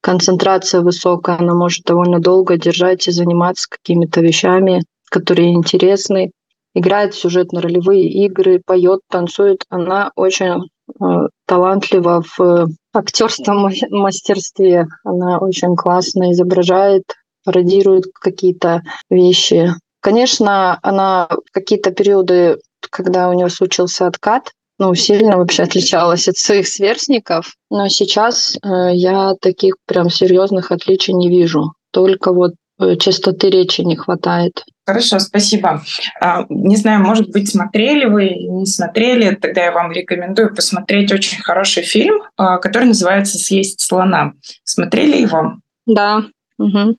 концентрация 0.00 0.80
высокая, 0.80 1.38
она 1.38 1.54
может 1.54 1.84
довольно 1.84 2.20
долго 2.20 2.56
держать 2.56 3.06
и 3.06 3.12
заниматься 3.12 3.68
какими-то 3.68 4.20
вещами, 4.20 4.82
которые 5.10 5.54
интересны. 5.54 6.32
Играет 6.76 7.14
в 7.14 7.18
сюжетно-ролевые 7.18 8.02
игры, 8.02 8.60
поет, 8.62 9.00
танцует. 9.10 9.64
Она 9.70 10.12
очень 10.14 10.68
э, 11.00 11.04
талантлива 11.46 12.22
в 12.36 12.68
актерском 12.92 13.72
мастерстве. 13.90 14.86
Она 15.02 15.38
очень 15.38 15.74
классно 15.74 16.32
изображает, 16.32 17.04
пародирует 17.46 18.04
какие-то 18.12 18.82
вещи. 19.08 19.70
Конечно, 20.02 20.78
она 20.82 21.30
какие-то 21.50 21.92
периоды, 21.92 22.60
когда 22.90 23.30
у 23.30 23.32
нее 23.32 23.48
случился 23.48 24.06
откат, 24.06 24.52
ну, 24.78 24.94
сильно 24.94 25.38
вообще 25.38 25.62
отличалась 25.62 26.28
от 26.28 26.36
своих 26.36 26.68
сверстников. 26.68 27.54
Но 27.70 27.88
сейчас 27.88 28.54
э, 28.56 28.90
я 28.92 29.34
таких 29.40 29.76
прям 29.86 30.10
серьезных 30.10 30.72
отличий 30.72 31.14
не 31.14 31.30
вижу. 31.30 31.72
Только 31.90 32.34
вот 32.34 32.52
э, 32.80 32.96
частоты 32.96 33.50
речи 33.50 33.80
не 33.82 33.96
хватает. 33.96 34.64
Хорошо, 34.86 35.18
спасибо. 35.18 35.82
А, 36.20 36.46
не 36.48 36.76
знаю, 36.76 37.02
может 37.02 37.30
быть, 37.30 37.50
смотрели 37.50 38.04
вы, 38.04 38.30
не 38.30 38.66
смотрели, 38.66 39.34
тогда 39.34 39.64
я 39.64 39.72
вам 39.72 39.90
рекомендую 39.90 40.54
посмотреть 40.54 41.12
очень 41.12 41.42
хороший 41.42 41.82
фильм, 41.82 42.22
а, 42.36 42.58
который 42.58 42.84
называется 42.84 43.36
«Съесть 43.38 43.80
слона». 43.80 44.34
Смотрели 44.62 45.22
его? 45.22 45.54
Да. 45.86 46.24
Угу. 46.58 46.96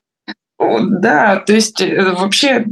Да, 0.58 1.36
то 1.36 1.52
есть 1.52 1.80
э, 1.80 2.12
вообще 2.12 2.64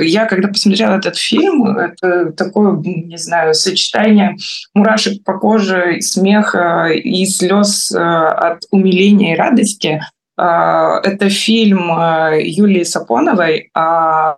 я 0.00 0.26
когда 0.26 0.48
посмотрела 0.48 0.96
этот 0.96 1.16
фильм, 1.16 1.78
это 1.78 2.32
такое, 2.32 2.76
не 2.76 3.16
знаю, 3.18 3.54
сочетание 3.54 4.34
мурашек 4.74 5.22
по 5.22 5.38
коже, 5.38 6.00
смеха 6.00 6.88
и 6.88 7.24
слез 7.26 7.92
э, 7.92 7.98
от 7.98 8.64
умиления 8.72 9.34
и 9.34 9.38
радости. 9.38 10.00
А, 10.36 11.00
это 11.02 11.28
фильм 11.28 11.90
э, 11.92 12.40
Юлии 12.42 12.84
Сапоновой 12.84 13.70
о 13.74 14.36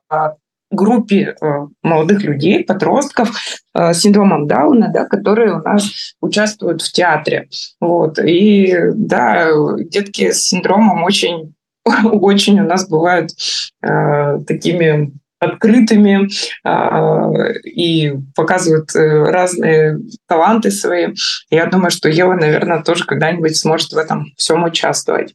группе 0.71 1.37
молодых 1.85 2.25
людей, 2.25 2.65
подростков 2.65 3.31
с 3.73 3.95
синдромом 3.95 4.49
Дауна, 4.49 4.91
да, 4.93 5.05
которые 5.05 5.55
у 5.55 5.63
нас 5.63 6.17
участвуют 6.21 6.83
в 6.83 6.91
театре. 6.91 7.49
Вот. 7.81 8.19
И 8.19 8.75
да, 8.93 9.51
детки 9.79 10.33
с 10.33 10.49
синдромом 10.49 11.05
очень 11.05 11.55
очень 12.05 12.61
у 12.61 12.67
нас 12.67 12.89
бывают 12.89 13.31
э, 13.83 14.39
такими 14.47 15.13
открытыми 15.39 16.29
э, 16.65 17.59
и 17.65 18.15
показывают 18.35 18.95
э, 18.95 19.25
разные 19.25 19.99
таланты 20.27 20.71
свои. 20.71 21.09
Я 21.51 21.67
думаю, 21.67 21.91
что 21.91 22.09
Ева, 22.09 22.35
наверное, 22.35 22.83
тоже 22.83 23.05
когда-нибудь 23.05 23.57
сможет 23.57 23.93
в 23.93 23.99
этом 23.99 24.33
всем 24.37 24.65
участвовать. 24.65 25.35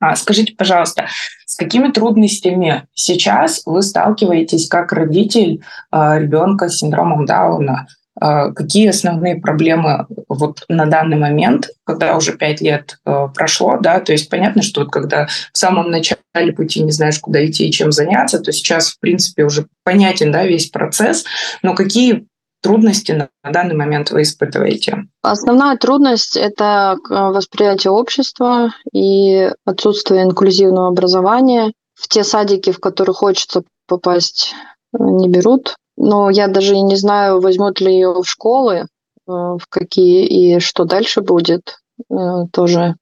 А, 0.00 0.14
скажите, 0.16 0.54
пожалуйста, 0.56 1.08
с 1.46 1.56
какими 1.56 1.90
трудностями 1.90 2.86
сейчас 2.94 3.62
вы 3.66 3.82
сталкиваетесь 3.82 4.68
как 4.68 4.92
родитель 4.92 5.62
э, 5.92 6.18
ребенка 6.20 6.68
с 6.68 6.78
синдромом 6.78 7.26
Дауна? 7.26 7.88
А, 8.20 8.52
какие 8.52 8.88
основные 8.88 9.36
проблемы 9.36 10.06
вот 10.28 10.64
на 10.68 10.86
данный 10.86 11.16
момент, 11.16 11.70
когда 11.84 12.16
уже 12.16 12.36
пять 12.36 12.60
лет 12.60 12.98
прошло, 13.04 13.78
да, 13.80 14.00
то 14.00 14.12
есть 14.12 14.28
понятно, 14.28 14.62
что 14.62 14.82
вот 14.82 14.90
когда 14.90 15.26
в 15.52 15.58
самом 15.58 15.90
начале 15.90 16.52
пути 16.56 16.82
не 16.82 16.92
знаешь, 16.92 17.18
куда 17.18 17.44
идти 17.44 17.68
и 17.68 17.72
чем 17.72 17.92
заняться, 17.92 18.38
то 18.38 18.52
сейчас, 18.52 18.90
в 18.90 19.00
принципе, 19.00 19.44
уже 19.44 19.66
понятен, 19.84 20.30
да, 20.30 20.44
весь 20.44 20.68
процесс, 20.68 21.24
но 21.62 21.74
какие 21.74 22.26
трудности 22.60 23.12
на, 23.12 23.28
данный 23.42 23.74
момент 23.74 24.10
вы 24.10 24.22
испытываете? 24.22 25.06
Основная 25.22 25.76
трудность– 25.76 26.36
это 26.36 26.96
э, 26.98 27.14
восприятие 27.14 27.92
общества 27.92 28.72
и 28.92 29.50
отсутствие 29.64 30.24
инклюзивного 30.24 30.88
образования. 30.88 31.72
В 31.94 32.08
те 32.08 32.24
садики, 32.24 32.70
в 32.70 32.80
которые 32.80 33.14
хочется 33.14 33.62
попасть, 33.86 34.54
э, 34.92 34.98
не 35.00 35.28
берут. 35.28 35.76
Но 35.96 36.30
я 36.30 36.48
даже 36.48 36.74
и 36.74 36.82
не 36.82 36.96
знаю, 36.96 37.40
возьмут 37.40 37.80
ли 37.80 37.92
ее 37.92 38.12
в 38.12 38.24
школы, 38.24 38.76
э, 38.76 38.86
в 39.26 39.62
какие 39.68 40.26
и 40.26 40.60
что 40.60 40.84
дальше 40.84 41.20
будет. 41.20 41.78
Тоже 42.52 42.94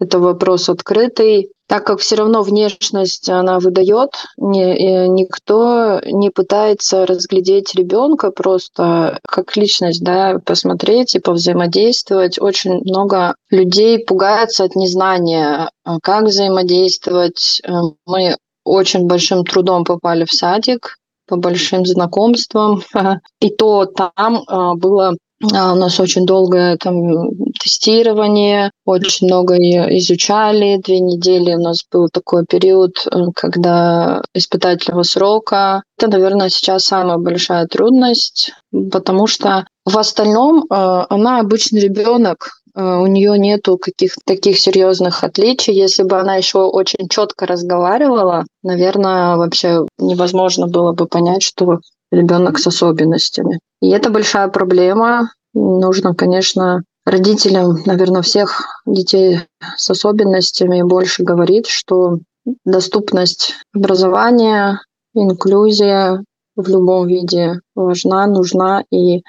это 0.00 0.18
вопрос 0.18 0.68
открытый. 0.68 1.52
Так 1.68 1.86
как 1.86 2.00
все 2.00 2.16
равно 2.16 2.42
внешность 2.42 3.28
она 3.28 3.60
выдает, 3.60 4.10
не, 4.36 5.06
никто 5.08 6.00
не 6.04 6.30
пытается 6.30 7.06
разглядеть 7.06 7.76
ребенка 7.76 8.32
просто 8.32 9.20
как 9.24 9.56
личность, 9.56 10.02
да, 10.02 10.40
посмотреть 10.44 11.14
и 11.14 11.20
повзаимодействовать. 11.20 12.40
Очень 12.40 12.80
много 12.80 13.36
людей 13.50 14.04
пугаются 14.04 14.64
от 14.64 14.74
незнания, 14.74 15.70
как 16.02 16.24
взаимодействовать. 16.24 17.60
Э, 17.64 17.70
мы 18.04 18.36
очень 18.64 19.06
большим 19.06 19.44
трудом 19.44 19.84
попали 19.84 20.24
в 20.24 20.32
садик, 20.32 20.96
по 21.30 21.36
большим 21.36 21.86
знакомствам. 21.86 22.82
И 23.40 23.50
то 23.50 23.86
там 23.86 24.42
а, 24.46 24.74
было 24.74 25.10
а, 25.10 25.14
у 25.42 25.76
нас 25.76 25.98
очень 26.00 26.26
долгое 26.26 26.76
там 26.76 27.30
тестирование, 27.62 28.70
очень 28.84 29.26
много 29.26 29.56
изучали. 29.56 30.80
Две 30.84 31.00
недели 31.00 31.54
у 31.54 31.60
нас 31.60 31.84
был 31.90 32.08
такой 32.12 32.44
период, 32.44 33.06
э, 33.06 33.18
когда 33.34 34.22
испытательного 34.34 35.02
срока. 35.02 35.82
Это, 35.98 36.08
наверное, 36.08 36.48
сейчас 36.48 36.84
самая 36.84 37.18
большая 37.18 37.66
трудность, 37.66 38.52
потому 38.92 39.26
что 39.26 39.66
в 39.84 39.96
остальном 39.96 40.64
э, 40.64 41.06
она 41.08 41.40
обычный 41.40 41.80
ребенок, 41.80 42.60
Э, 42.74 42.98
у 42.98 43.06
нее 43.06 43.38
нету 43.38 43.78
каких-то 43.78 44.20
таких 44.24 44.58
серьезных 44.58 45.24
отличий. 45.24 45.74
Если 45.74 46.02
бы 46.02 46.18
она 46.18 46.36
еще 46.36 46.58
очень 46.58 47.08
четко 47.08 47.46
разговаривала, 47.46 48.44
наверное, 48.62 49.36
вообще 49.36 49.86
невозможно 49.98 50.66
было 50.66 50.92
бы 50.92 51.06
понять, 51.06 51.42
что 51.42 51.80
ребенок 52.10 52.58
с 52.58 52.66
особенностями. 52.66 53.60
И 53.80 53.88
это 53.90 54.10
большая 54.10 54.48
проблема. 54.48 55.32
Нужно, 55.54 56.14
конечно, 56.14 56.82
родителям, 57.04 57.78
наверное, 57.86 58.22
всех 58.22 58.82
детей 58.86 59.40
с 59.76 59.90
особенностями 59.90 60.82
больше 60.82 61.22
говорить, 61.22 61.66
что 61.66 62.18
доступность 62.64 63.54
образования, 63.74 64.80
инклюзия 65.14 66.24
в 66.56 66.68
любом 66.68 67.06
виде 67.06 67.60
важна, 67.74 68.26
нужна, 68.26 68.84
и 68.90 69.22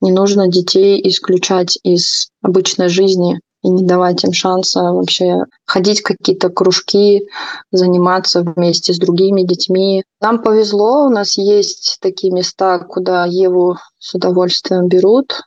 не 0.00 0.12
нужно 0.12 0.48
детей 0.48 1.00
исключать 1.08 1.78
из 1.82 2.28
обычной 2.42 2.88
жизни 2.88 3.40
и 3.62 3.68
не 3.68 3.84
давать 3.84 4.24
им 4.24 4.32
шанса 4.32 4.80
вообще 4.92 5.44
ходить 5.66 6.02
какие-то 6.02 6.48
кружки, 6.48 7.28
заниматься 7.70 8.42
вместе 8.42 8.92
с 8.92 8.98
другими 8.98 9.42
детьми. 9.42 10.04
Нам 10.20 10.42
повезло, 10.42 11.06
у 11.06 11.10
нас 11.10 11.36
есть 11.36 11.98
такие 12.00 12.32
места, 12.32 12.78
куда 12.78 13.26
Еву 13.26 13.76
с 13.98 14.14
удовольствием 14.14 14.88
берут 14.88 15.42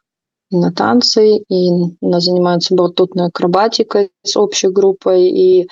на 0.52 0.72
танцы, 0.72 1.38
и 1.38 1.70
она 2.02 2.20
занимается 2.20 2.76
батутной 2.76 3.28
акробатикой 3.28 4.12
с 4.24 4.38
общей 4.38 4.70
группой, 4.70 5.28
и 5.30 5.70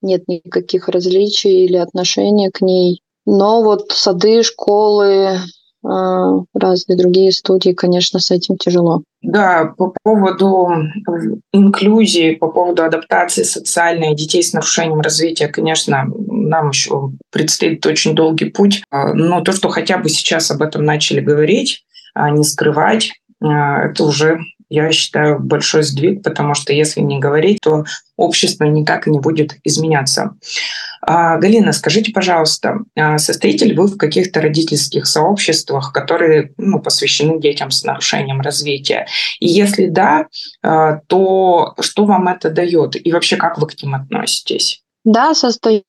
нет 0.00 0.26
никаких 0.28 0.88
различий 0.88 1.64
или 1.64 1.76
отношения 1.76 2.50
к 2.50 2.60
ней. 2.62 3.02
Но 3.26 3.62
вот 3.62 3.90
сады, 3.90 4.42
школы, 4.42 5.40
разные 6.54 6.96
другие 6.96 7.32
студии, 7.32 7.72
конечно, 7.72 8.18
с 8.18 8.30
этим 8.30 8.56
тяжело. 8.56 9.02
Да, 9.22 9.72
по 9.76 9.92
поводу 10.02 10.68
инклюзии, 11.52 12.34
по 12.34 12.48
поводу 12.48 12.84
адаптации 12.84 13.42
социальной 13.42 14.14
детей 14.14 14.42
с 14.42 14.52
нарушением 14.52 15.00
развития, 15.00 15.48
конечно, 15.48 16.04
нам 16.28 16.70
еще 16.70 17.10
предстоит 17.30 17.84
очень 17.86 18.14
долгий 18.14 18.50
путь. 18.50 18.82
А, 18.90 19.12
но 19.14 19.40
то, 19.40 19.52
что 19.52 19.68
хотя 19.68 19.98
бы 19.98 20.08
сейчас 20.08 20.50
об 20.50 20.62
этом 20.62 20.84
начали 20.84 21.20
говорить, 21.20 21.84
а 22.14 22.30
не 22.30 22.44
скрывать, 22.44 23.12
это 23.40 24.04
уже 24.04 24.38
я 24.68 24.90
считаю, 24.90 25.38
большой 25.38 25.82
сдвиг, 25.82 26.22
потому 26.22 26.54
что 26.54 26.72
если 26.72 27.00
не 27.00 27.18
говорить, 27.18 27.60
то 27.62 27.84
общество 28.16 28.64
никак 28.64 29.06
не 29.06 29.20
будет 29.20 29.56
изменяться. 29.62 30.34
А, 31.08 31.38
Галина, 31.38 31.72
скажите, 31.72 32.12
пожалуйста, 32.12 32.80
а 32.96 33.18
состоите 33.18 33.64
ли 33.64 33.76
вы 33.76 33.86
в 33.86 33.96
каких-то 33.96 34.40
родительских 34.40 35.06
сообществах, 35.06 35.92
которые 35.92 36.52
ну, 36.56 36.80
посвящены 36.80 37.40
детям 37.40 37.70
с 37.70 37.84
нарушением 37.84 38.40
развития? 38.40 39.06
И 39.38 39.46
если 39.46 39.86
да, 39.86 40.26
а, 40.62 41.00
то 41.06 41.74
что 41.80 42.06
вам 42.06 42.26
это 42.26 42.50
дает? 42.50 42.96
И 43.06 43.12
вообще, 43.12 43.36
как 43.36 43.58
вы 43.58 43.68
к 43.68 43.80
ним 43.80 43.94
относитесь? 43.94 44.82
Да, 45.04 45.34
состою 45.34 45.84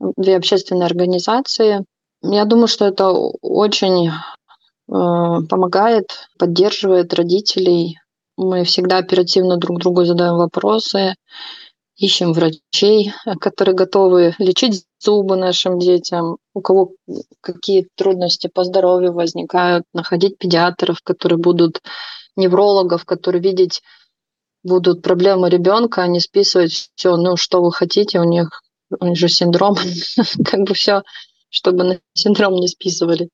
в 0.00 0.12
две 0.16 0.36
общественные 0.36 0.86
организации. 0.86 1.84
Я 2.22 2.46
думаю, 2.46 2.68
что 2.68 2.86
это 2.86 3.10
очень 3.10 4.10
помогает, 4.86 6.28
поддерживает 6.38 7.14
родителей 7.14 7.98
мы 8.36 8.64
всегда 8.64 8.98
оперативно 8.98 9.56
друг 9.56 9.78
другу 9.78 10.04
задаем 10.04 10.36
вопросы, 10.36 11.14
ищем 11.96 12.32
врачей, 12.32 13.12
которые 13.40 13.74
готовы 13.74 14.34
лечить 14.38 14.84
зубы 14.98 15.36
нашим 15.36 15.78
детям, 15.78 16.38
у 16.54 16.60
кого 16.60 16.92
какие 17.40 17.88
трудности 17.94 18.48
по 18.52 18.64
здоровью 18.64 19.12
возникают, 19.12 19.84
находить 19.92 20.38
педиатров, 20.38 21.00
которые 21.02 21.38
будут 21.38 21.82
неврологов, 22.36 23.04
которые 23.04 23.42
видеть 23.42 23.82
будут 24.64 25.02
проблемы 25.02 25.50
ребенка, 25.50 26.02
а 26.02 26.06
не 26.06 26.20
списывать 26.20 26.90
все, 26.94 27.16
ну 27.16 27.36
что 27.36 27.62
вы 27.62 27.70
хотите, 27.70 28.18
у 28.18 28.24
них, 28.24 28.62
у 28.98 29.06
них 29.06 29.16
же 29.16 29.28
синдром, 29.28 29.76
как 30.44 30.60
бы 30.60 30.74
все, 30.74 31.02
чтобы 31.50 31.84
на 31.84 32.00
синдром 32.14 32.54
не 32.54 32.68
списывали. 32.68 33.28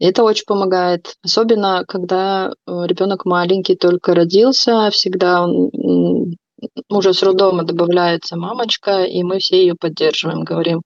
Это 0.00 0.22
очень 0.22 0.44
помогает, 0.46 1.16
особенно 1.22 1.84
когда 1.86 2.50
э, 2.50 2.52
ребенок 2.86 3.24
маленький, 3.24 3.74
только 3.74 4.14
родился, 4.14 4.90
всегда 4.90 5.44
уже 6.88 7.14
с 7.14 7.22
роддома 7.22 7.64
добавляется 7.64 8.36
мамочка, 8.36 9.04
и 9.04 9.22
мы 9.22 9.38
все 9.38 9.60
ее 9.60 9.74
поддерживаем, 9.74 10.42
говорим, 10.42 10.82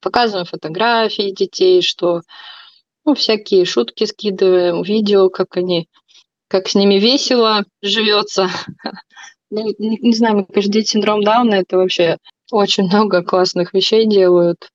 показываем 0.00 0.46
фотографии 0.46 1.34
детей, 1.34 1.82
что 1.82 2.22
ну, 3.04 3.14
всякие 3.14 3.64
шутки 3.64 4.04
скидываем, 4.04 4.82
видео, 4.82 5.28
как 5.30 5.56
они, 5.56 5.88
как 6.48 6.68
с 6.68 6.74
ними 6.74 6.96
весело 6.96 7.64
живется. 7.82 8.48
Ну, 9.48 9.62
не, 9.78 9.96
не 9.98 10.12
знаю, 10.12 10.34
мне 10.34 10.44
кажется, 10.44 10.72
дети 10.72 10.88
синдром 10.88 11.22
Дауна 11.22 11.54
это 11.54 11.76
вообще 11.76 12.16
очень 12.50 12.88
много 12.88 13.22
классных 13.22 13.74
вещей 13.74 14.04
делают, 14.04 14.70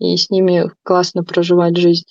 и 0.00 0.16
с 0.16 0.30
ними 0.30 0.68
классно 0.82 1.22
проживать 1.22 1.76
жизнь. 1.76 2.08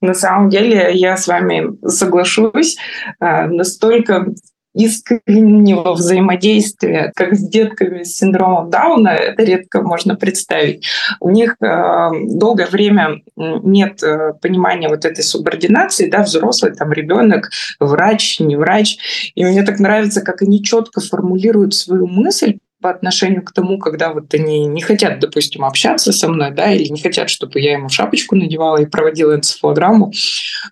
На 0.00 0.14
самом 0.14 0.48
деле 0.48 0.92
я 0.94 1.18
с 1.18 1.26
вами 1.26 1.76
соглашусь. 1.86 2.78
А, 3.20 3.46
настолько 3.46 4.32
искреннего 4.78 5.92
взаимодействия, 5.92 7.12
как 7.16 7.34
с 7.34 7.46
детками 7.46 8.04
с 8.04 8.16
синдромом 8.16 8.70
Дауна, 8.70 9.08
это 9.08 9.42
редко 9.42 9.82
можно 9.82 10.14
представить. 10.14 10.86
У 11.20 11.30
них 11.30 11.56
э, 11.60 12.08
долгое 12.28 12.66
время 12.66 13.20
нет 13.36 14.02
э, 14.04 14.34
понимания 14.40 14.88
вот 14.88 15.04
этой 15.04 15.24
субординации, 15.24 16.08
да, 16.08 16.22
взрослый, 16.22 16.72
там, 16.74 16.92
ребенок, 16.92 17.50
врач, 17.80 18.38
не 18.38 18.56
врач. 18.56 19.32
И 19.34 19.44
мне 19.44 19.64
так 19.64 19.80
нравится, 19.80 20.20
как 20.20 20.42
они 20.42 20.62
четко 20.62 21.00
формулируют 21.00 21.74
свою 21.74 22.06
мысль, 22.06 22.58
по 22.80 22.90
отношению 22.90 23.42
к 23.42 23.52
тому, 23.52 23.78
когда 23.78 24.12
вот 24.12 24.32
они 24.34 24.66
не 24.66 24.80
хотят, 24.80 25.18
допустим, 25.18 25.64
общаться 25.64 26.12
со 26.12 26.28
мной, 26.28 26.52
да, 26.52 26.72
или 26.72 26.86
не 26.88 27.00
хотят, 27.00 27.28
чтобы 27.28 27.60
я 27.60 27.72
ему 27.72 27.88
шапочку 27.88 28.36
надевала 28.36 28.76
и 28.80 28.86
проводила 28.86 29.34
энцефалограмму, 29.34 30.12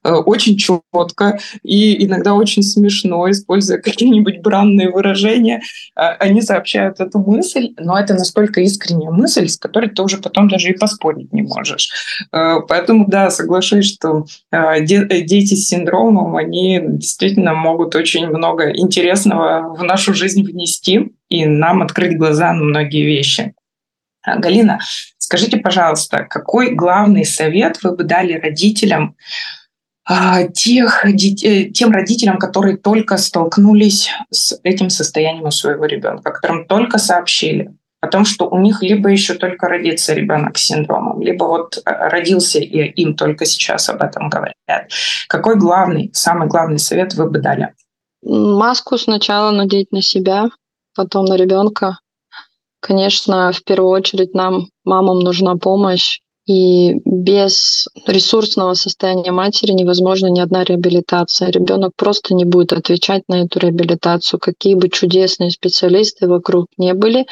э, 0.05 0.13
очень 0.13 0.57
четко 0.57 1.39
и 1.65 2.05
иногда 2.07 2.35
очень 2.35 2.63
смешно, 2.63 3.29
используя 3.29 3.79
какие-нибудь 3.83 4.41
бранные 4.41 4.91
выражения, 4.91 5.63
э, 5.97 6.01
они 6.01 6.43
сообщают 6.43 7.01
эту 7.01 7.19
мысль, 7.19 7.75
но 7.79 7.99
это 7.99 8.15
настолько 8.15 8.61
искренняя 8.61 9.11
мысль, 9.11 9.49
с 9.49 9.59
которой 9.59 9.91
ты 9.91 10.01
уже 10.03 10.19
потом 10.19 10.49
даже 10.49 10.71
и 10.71 10.79
поспорить 10.79 11.33
не 11.33 11.43
можешь. 11.43 11.91
Э, 12.33 12.61
поэтому, 12.69 13.07
да, 13.09 13.31
соглашусь, 13.31 13.95
что 13.95 14.27
дети 14.81 15.55
с 15.55 15.69
синдромом, 15.69 16.37
они 16.37 16.81
действительно 16.83 17.55
могут 17.55 17.95
очень 17.97 18.29
много 18.29 18.71
интересного 18.71 19.75
в 19.75 19.83
нашу 19.83 20.15
жизнь 20.15 20.45
внести, 20.45 21.13
и 21.29 21.47
нам 21.47 21.83
открыть 21.83 22.17
глаза 22.17 22.53
на 22.53 22.65
многие 22.65 23.05
вещи. 23.05 23.55
А, 24.23 24.39
Галина, 24.39 24.81
скажите, 25.19 25.57
пожалуйста, 25.59 26.25
какой 26.25 26.75
главный 26.75 27.25
совет 27.25 27.83
вы 27.83 27.95
бы 27.95 28.05
дали 28.05 28.35
родителям, 28.35 29.17
а, 30.05 30.45
тех, 30.45 31.05
тем 31.75 31.91
родителям, 31.91 32.39
которые 32.39 32.77
только 32.77 33.17
столкнулись 33.17 34.11
с 34.31 34.59
этим 34.63 34.91
состоянием 34.91 35.47
у 35.47 35.51
своего 35.51 35.85
ребенка, 35.85 36.31
которым 36.31 36.67
только 36.67 36.99
сообщили 36.99 37.73
о 38.01 38.09
том, 38.09 38.25
что 38.25 38.49
у 38.49 38.59
них 38.59 38.83
либо 38.83 39.09
еще 39.09 39.35
только 39.35 39.69
родится 39.69 40.15
ребенок 40.15 40.59
с 40.59 40.63
синдромом, 40.63 41.21
либо 41.23 41.45
вот 41.45 41.79
э, 41.79 41.81
родился 41.85 42.59
и 42.59 42.85
им 43.03 43.17
только 43.17 43.45
сейчас 43.47 43.89
об 43.89 44.03
этом 44.03 44.29
говорят. 44.29 44.55
Какой 45.29 45.57
главный, 45.57 46.11
самый 46.13 46.47
главный 46.49 46.79
совет 46.79 47.15
вы 47.15 47.29
бы 47.29 47.41
дали? 47.41 47.75
Маску 48.23 48.99
сначала 48.99 49.51
надеть 49.51 49.93
на 49.93 50.03
себя, 50.03 50.49
потом 50.97 51.27
на 51.27 51.37
ребенка. 51.37 51.99
Конечно, 52.81 53.53
в 53.53 53.63
первую 53.65 53.91
очередь 53.91 54.35
нам, 54.35 54.69
мамам, 54.85 55.21
нужна 55.21 55.57
помощь. 55.57 56.21
И 56.47 57.01
без 57.05 57.89
ресурсного 58.07 58.75
состояния 58.75 59.33
матери 59.33 59.73
невозможна 59.73 60.29
ни 60.29 60.39
одна 60.39 60.63
реабилитация. 60.63 61.51
Ребенок 61.51 61.91
просто 61.97 62.35
не 62.35 62.45
будет 62.45 62.73
отвечать 62.73 63.25
на 63.29 63.43
эту 63.43 63.59
реабилитацию. 63.59 64.39
Какие 64.39 64.77
бы 64.77 64.89
чудесные 64.89 65.51
специалисты 65.51 66.29
вокруг 66.29 66.67
не 66.79 66.95
были, 66.95 67.27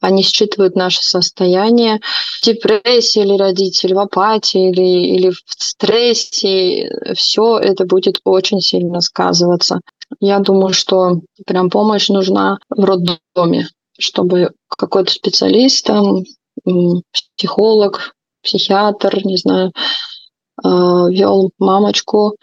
они 0.00 0.22
считывают 0.22 0.74
наше 0.74 1.02
состояние. 1.02 2.00
В 2.40 2.46
депрессии 2.46 3.20
или 3.20 3.36
родитель, 3.36 3.92
в 3.92 3.98
апатии 3.98 4.70
или, 4.70 5.16
или 5.16 5.30
в 5.30 5.42
стрессе, 5.46 6.90
все 7.14 7.58
это 7.58 7.84
будет 7.84 8.20
очень 8.24 8.60
сильно 8.60 9.02
сказываться. 9.02 9.80
Я 10.20 10.38
думаю, 10.38 10.72
что 10.72 11.20
прям 11.46 11.70
помощь 11.70 12.08
нужна 12.08 12.58
в 12.70 12.84
роддоме, 12.84 13.68
чтобы 13.98 14.52
какой-то 14.68 15.12
специалист, 15.12 15.84
там, 15.84 16.24
психолог, 17.36 18.14
психиатр, 18.42 19.24
не 19.24 19.36
знаю, 19.36 19.72
а, 20.62 21.08
вел 21.08 21.50
мамочку. 21.58 22.36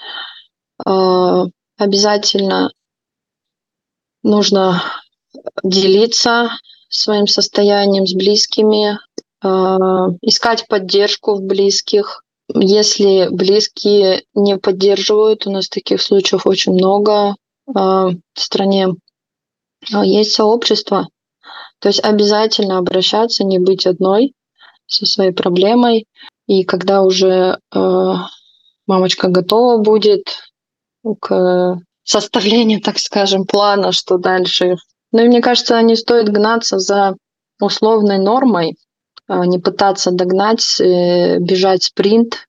А, 0.85 1.45
обязательно 1.77 2.71
нужно 4.21 4.83
делиться 5.63 6.51
своим 6.89 7.27
состоянием 7.27 8.05
с 8.05 8.13
близкими, 8.13 8.99
а, 9.41 10.09
искать 10.21 10.67
поддержку 10.67 11.35
в 11.35 11.41
близких. 11.41 12.23
Если 12.53 13.29
близкие 13.31 14.23
не 14.33 14.57
поддерживают, 14.57 15.47
у 15.47 15.51
нас 15.51 15.69
таких 15.69 16.01
случаев 16.01 16.45
очень 16.45 16.73
много, 16.73 17.35
в 17.65 18.15
стране 18.35 18.89
а, 19.93 20.05
есть 20.05 20.33
сообщество. 20.33 21.07
То 21.79 21.89
есть 21.89 22.03
обязательно 22.03 22.77
обращаться, 22.77 23.43
не 23.43 23.59
быть 23.59 23.85
одной 23.85 24.33
со 24.87 25.05
своей 25.05 25.31
проблемой. 25.31 26.07
И 26.47 26.63
когда 26.63 27.01
уже 27.03 27.57
э, 27.73 28.13
мамочка 28.85 29.27
готова 29.29 29.81
будет 29.81 30.51
к 31.19 31.79
составлению, 32.03 32.81
так 32.81 32.99
скажем, 32.99 33.45
плана, 33.45 33.91
что 33.91 34.17
дальше. 34.17 34.75
Ну 35.11 35.23
и 35.23 35.27
мне 35.27 35.41
кажется, 35.41 35.81
не 35.81 35.95
стоит 35.95 36.29
гнаться 36.29 36.79
за 36.79 37.15
условной 37.61 38.17
нормой, 38.17 38.77
не 39.29 39.59
пытаться 39.59 40.11
догнать, 40.11 40.79
э, 40.79 41.39
бежать 41.39 41.83
спринт, 41.83 42.45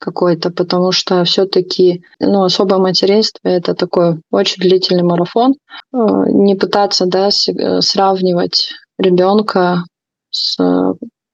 какой-то, 0.00 0.50
потому 0.50 0.90
что 0.90 1.22
все-таки 1.24 2.02
ну, 2.18 2.44
особое 2.44 2.78
материнство 2.78 3.48
это 3.48 3.74
такой 3.74 4.20
очень 4.30 4.62
длительный 4.62 5.02
марафон. 5.02 5.54
Э, 5.92 6.24
не 6.28 6.56
пытаться 6.56 7.06
да, 7.06 7.28
э, 7.28 7.80
сравнивать 7.80 8.70
ребенка 8.98 9.84
с 10.30 10.58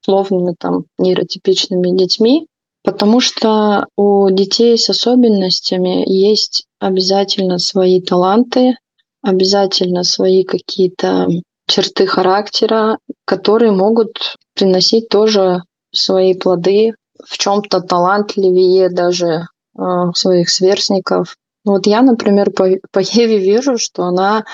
условными 0.02 0.55
там 0.59 0.85
нейротипичными 0.98 1.96
детьми, 1.96 2.46
потому 2.85 3.20
что 3.20 3.87
у 3.96 4.31
детей 4.31 4.79
с 4.79 4.88
особенностями 4.88 6.05
есть 6.07 6.64
обязательно 6.81 7.59
свои 7.59 8.00
таланты, 8.00 8.76
обязательно 9.22 10.05
свои 10.05 10.44
какие-то 10.44 11.29
черты 11.66 12.07
характера, 12.07 12.98
которые 13.24 13.72
могут 13.72 14.37
приносить 14.55 15.09
тоже 15.09 15.62
свои 15.92 16.35
плоды 16.35 16.94
в 17.24 17.38
чем-то 17.38 17.81
талантливее 17.81 18.88
даже 18.90 19.46
э, 19.79 19.83
своих 20.14 20.50
сверстников. 20.50 21.37
Ну 21.64 21.72
вот 21.72 21.87
я, 21.87 22.02
например, 22.02 22.50
по, 22.50 22.68
по 22.92 23.00
Еве 23.00 23.38
вижу, 23.38 23.79
что 23.79 24.05
она 24.05 24.44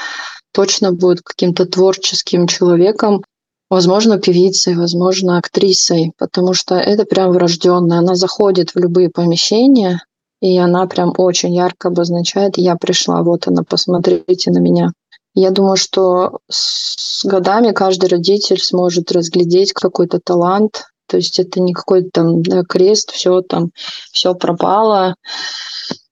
точно 0.53 0.93
будет 0.93 1.23
каким-то 1.23 1.67
творческим 1.67 2.47
человеком, 2.47 3.23
возможно, 3.71 4.19
певицей, 4.19 4.75
возможно, 4.75 5.39
актрисой, 5.39 6.13
потому 6.19 6.55
что 6.55 6.75
это 6.75 7.05
прям 7.05 7.33
врожденное. 7.33 7.99
Она 7.99 8.15
заходит 8.15 8.75
в 8.75 8.79
любые 8.79 9.09
помещения, 9.11 10.05
и 10.41 10.59
она 10.59 10.87
прям 10.87 11.15
очень 11.17 11.55
ярко 11.55 11.89
обозначает 11.89 12.59
«я 12.59 12.77
пришла, 12.77 13.23
вот 13.23 13.47
она, 13.47 13.63
посмотрите 13.63 14.51
на 14.51 14.59
меня». 14.59 14.93
Я 15.35 15.51
думаю, 15.51 15.77
что 15.77 16.41
с 16.51 17.25
годами 17.25 17.73
каждый 17.73 18.11
родитель 18.11 18.61
сможет 18.61 19.11
разглядеть 19.13 19.73
какой-то 19.73 20.21
талант, 20.23 20.85
то 21.13 21.19
есть 21.19 21.39
это 21.39 21.61
не 21.61 21.75
какой-то 21.75 22.09
там 22.11 22.43
да, 22.43 22.63
крест, 22.67 23.11
все 23.11 23.43
там, 23.43 23.69
все 24.13 24.35
пропало. 24.35 25.17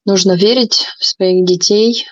Нужно 0.04 0.32
верить 0.36 0.84
в 0.98 1.06
своих 1.06 1.46
детей, 1.46 2.06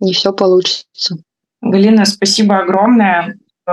и 0.00 0.14
все 0.14 0.32
получится. 0.32 1.18
Галина, 1.60 2.06
спасибо 2.06 2.60
огромное. 2.60 3.36
Э, 3.68 3.72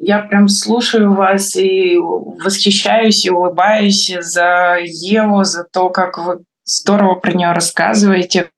я 0.00 0.22
прям 0.22 0.48
слушаю 0.48 1.14
вас 1.14 1.54
и 1.54 1.96
восхищаюсь 1.96 3.24
и 3.24 3.30
улыбаюсь 3.30 4.12
за 4.20 4.78
Еву, 4.82 5.44
за 5.44 5.62
то, 5.62 5.88
как 5.88 6.18
вы 6.18 6.40
здорово 6.66 7.14
про 7.14 7.32
нее 7.32 7.52
рассказываете. 7.52 8.50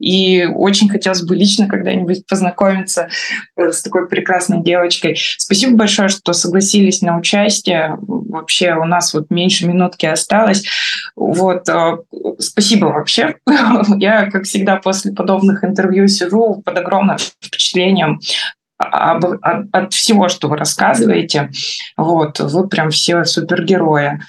И 0.00 0.44
очень 0.46 0.88
хотелось 0.88 1.22
бы 1.22 1.36
лично 1.36 1.68
когда-нибудь 1.68 2.26
познакомиться 2.26 3.08
э, 3.56 3.70
с 3.70 3.82
такой 3.82 4.08
прекрасной 4.08 4.62
девочкой. 4.62 5.16
Спасибо 5.38 5.76
большое, 5.76 6.08
что 6.08 6.32
согласились 6.32 7.02
на 7.02 7.18
участие. 7.18 7.96
Вообще 8.00 8.74
у 8.74 8.84
нас 8.84 9.14
вот 9.14 9.30
меньше 9.30 9.66
минутки 9.66 10.06
осталось. 10.06 10.64
Вот. 11.14 11.68
Э, 11.68 11.98
спасибо 12.38 12.86
вообще. 12.86 13.36
Я, 13.98 14.30
как 14.30 14.44
всегда, 14.44 14.76
после 14.76 15.12
подобных 15.12 15.62
интервью 15.64 16.08
сижу 16.08 16.62
под 16.64 16.78
огромным 16.78 17.18
впечатлением 17.18 18.20
об, 18.78 19.24
от, 19.24 19.66
от 19.72 19.92
всего, 19.92 20.28
что 20.28 20.48
вы 20.48 20.56
рассказываете. 20.56 21.50
Вот, 21.96 22.40
вы 22.40 22.68
прям 22.68 22.90
все 22.90 23.24
супергерои. 23.24 24.20